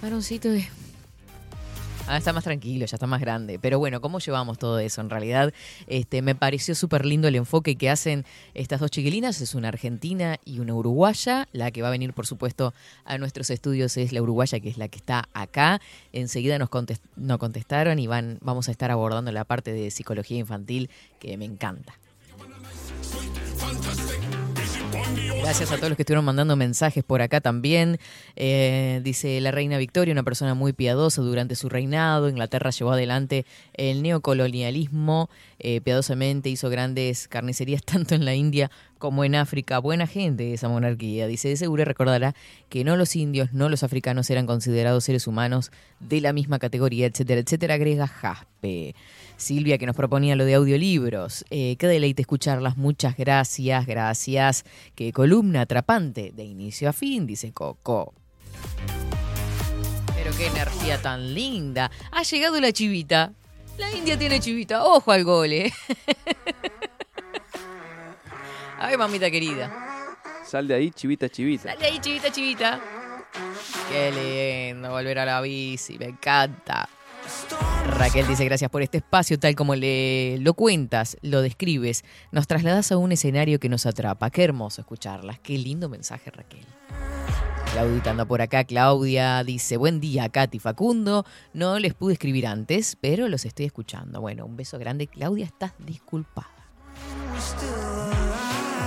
[0.00, 0.66] varoncito de...
[2.10, 3.58] Ah, está más tranquilo, ya está más grande.
[3.58, 5.02] Pero bueno, ¿cómo llevamos todo eso?
[5.02, 5.52] En realidad,
[5.88, 8.24] este, me pareció súper lindo el enfoque que hacen
[8.54, 9.42] estas dos chiquilinas.
[9.42, 11.48] Es una argentina y una uruguaya.
[11.52, 12.72] La que va a venir, por supuesto,
[13.04, 15.82] a nuestros estudios es la uruguaya, que es la que está acá.
[16.14, 20.38] Enseguida nos, contest- nos contestaron y van, vamos a estar abordando la parte de psicología
[20.38, 20.88] infantil,
[21.20, 21.92] que me encanta.
[25.48, 27.98] Gracias a todos los que estuvieron mandando mensajes por acá también.
[28.36, 32.28] Eh, dice la reina Victoria, una persona muy piadosa durante su reinado.
[32.28, 39.24] Inglaterra llevó adelante el neocolonialismo eh, piadosamente, hizo grandes carnicerías tanto en la India como
[39.24, 39.78] en África.
[39.78, 41.26] Buena gente esa monarquía.
[41.26, 42.34] Dice, de seguro recordará
[42.68, 45.70] que no los indios, no los africanos eran considerados seres humanos
[46.00, 47.74] de la misma categoría, etcétera, etcétera.
[47.74, 48.94] Agrega Jaspe.
[49.36, 51.44] Silvia que nos proponía lo de audiolibros.
[51.50, 52.76] Eh, qué deleite escucharlas.
[52.76, 54.64] Muchas gracias, gracias.
[54.94, 58.14] Qué columna atrapante de inicio a fin, dice Coco.
[60.14, 61.90] Pero qué energía tan linda.
[62.10, 63.32] Ha llegado la chivita.
[63.78, 64.84] La India tiene chivita.
[64.84, 65.72] Ojo al gole.
[68.78, 69.70] Ay, mamita querida.
[70.44, 71.68] Sal de ahí, chivita, chivita.
[71.74, 72.80] Dale ahí, chivita, chivita.
[73.90, 75.98] Qué lindo volver a la bici.
[75.98, 76.88] Me encanta.
[77.98, 82.92] Raquel dice gracias por este espacio, tal como le lo cuentas, lo describes, nos trasladas
[82.92, 84.30] a un escenario que nos atrapa.
[84.30, 86.66] Qué hermoso escucharlas, qué lindo mensaje Raquel.
[87.72, 92.96] Claudita anda por acá, Claudia dice, buen día Katy Facundo, no les pude escribir antes,
[93.00, 94.20] pero los estoy escuchando.
[94.20, 96.48] Bueno, un beso grande, Claudia, estás disculpada.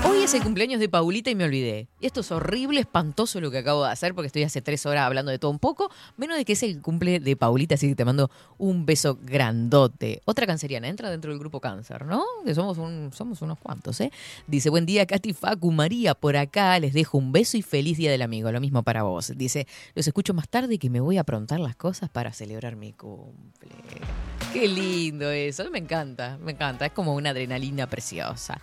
[0.03, 1.87] Hoy es el cumpleaños de Paulita y me olvidé.
[1.99, 5.05] Y esto es horrible, espantoso lo que acabo de hacer porque estoy hace tres horas
[5.05, 7.95] hablando de todo un poco, menos de que es el cumple de Paulita, así que
[7.95, 10.21] te mando un beso grandote.
[10.25, 12.23] Otra canceriana, entra dentro del grupo cáncer, ¿no?
[12.43, 13.11] Que somos, un,
[13.41, 14.11] unos cuantos, ¿eh?
[14.47, 18.09] Dice, buen día, Katy Facu, María, por acá les dejo un beso y feliz día
[18.09, 18.51] del amigo.
[18.51, 19.31] Lo mismo para vos.
[19.35, 22.91] Dice, los escucho más tarde que me voy a aprontar las cosas para celebrar mi
[22.93, 23.69] cumple.
[24.51, 26.87] Qué lindo eso, me encanta, me encanta.
[26.87, 28.59] Es como una adrenalina preciosa.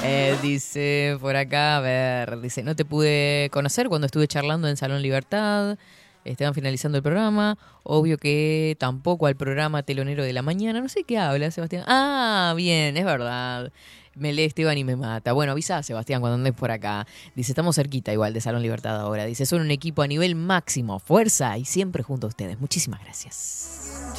[0.07, 4.77] Eh, dice por acá, a ver, dice, no te pude conocer cuando estuve charlando en
[4.77, 5.79] Salón Libertad.
[6.25, 7.57] Estaban finalizando el programa.
[7.83, 10.79] Obvio que tampoco al programa telonero de la mañana.
[10.79, 11.85] No sé qué habla, Sebastián.
[11.87, 13.71] Ah, bien, es verdad.
[14.15, 15.33] Me lee Esteban y me mata.
[15.33, 17.07] Bueno, avisa a Sebastián cuando andes por acá.
[17.35, 19.25] Dice, estamos cerquita igual de Salón Libertad ahora.
[19.25, 20.99] Dice, son un equipo a nivel máximo.
[20.99, 22.59] Fuerza y siempre junto a ustedes.
[22.59, 24.13] Muchísimas gracias.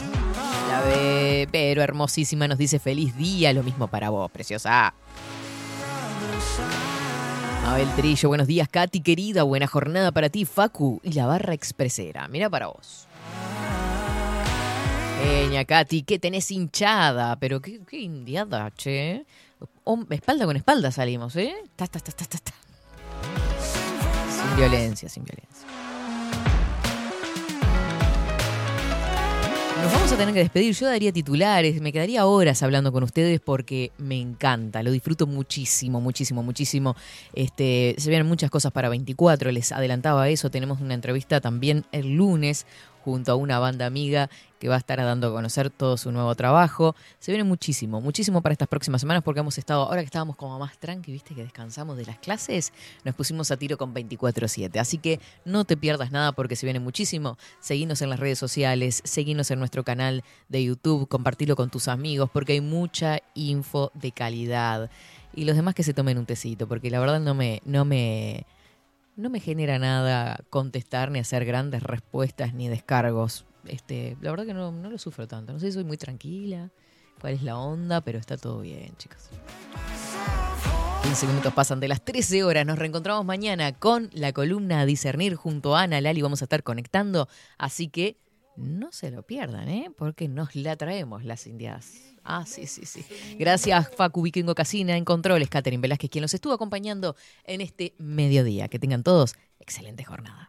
[1.51, 3.53] Pero hermosísima nos dice feliz día.
[3.53, 4.94] Lo mismo para vos, preciosa.
[7.66, 12.28] Abel Trillo, buenos días, Katy, querida, buena jornada para ti, Facu y la barra expresera.
[12.28, 13.09] Mira para vos.
[15.20, 17.35] Peña, Katy, ¿qué tenés hinchada?
[17.36, 19.27] Pero qué, qué indiada, che.
[20.11, 21.55] Espalda con espalda salimos, ¿eh?
[21.74, 22.53] Ta, ta, ta, ta, ta, ta.
[24.31, 25.66] Sin violencia, sin violencia.
[29.82, 30.74] Nos vamos a tener que despedir.
[30.74, 36.01] Yo daría titulares, me quedaría horas hablando con ustedes porque me encanta, lo disfruto muchísimo,
[36.01, 36.97] muchísimo, muchísimo.
[37.35, 40.51] Este, se vienen muchas cosas para 24, les adelantaba eso.
[40.51, 42.65] Tenemos una entrevista también el lunes
[43.07, 44.28] junto a una banda amiga
[44.59, 46.97] que va a estar dando a conocer todo su nuevo trabajo.
[47.20, 50.59] Se viene muchísimo, muchísimo para estas próximas semanas porque hemos estado, ahora que estábamos como
[50.59, 52.73] más tranqui, viste, que descansamos de las clases,
[53.05, 54.81] nos pusimos a tiro con 24-7.
[54.81, 57.39] Así que no te pierdas nada porque se viene muchísimo.
[57.61, 62.28] Seguinos en las redes sociales, seguinos en nuestro canal de YouTube, compartilo con tus amigos
[62.33, 64.91] porque hay mucha info de calidad.
[65.33, 68.47] Y los demás que se tomen un tecito, porque la verdad no me, no me,
[69.17, 73.47] no me genera nada contestar ni hacer grandes respuestas ni descargos.
[73.65, 75.53] Este, la verdad que no, no lo sufro tanto.
[75.53, 76.71] No sé si soy muy tranquila,
[77.21, 79.31] cuál es la onda, pero está todo bien, chicos.
[81.03, 82.67] 15 minutos pasan de las 13 horas.
[82.67, 86.21] Nos reencontramos mañana con la columna discernir junto a Ana Lali.
[86.21, 87.29] Vamos a estar conectando.
[87.59, 88.17] Así que
[88.57, 89.91] no se lo pierdan, ¿eh?
[89.97, 92.15] Porque nos la traemos las indias.
[92.24, 93.05] Ah, sí, sí, sí.
[93.39, 98.69] Gracias, Facu Vikingo Casina en Controles, Catherine Velázquez, quien los estuvo acompañando en este mediodía.
[98.69, 100.49] Que tengan todos excelente jornada.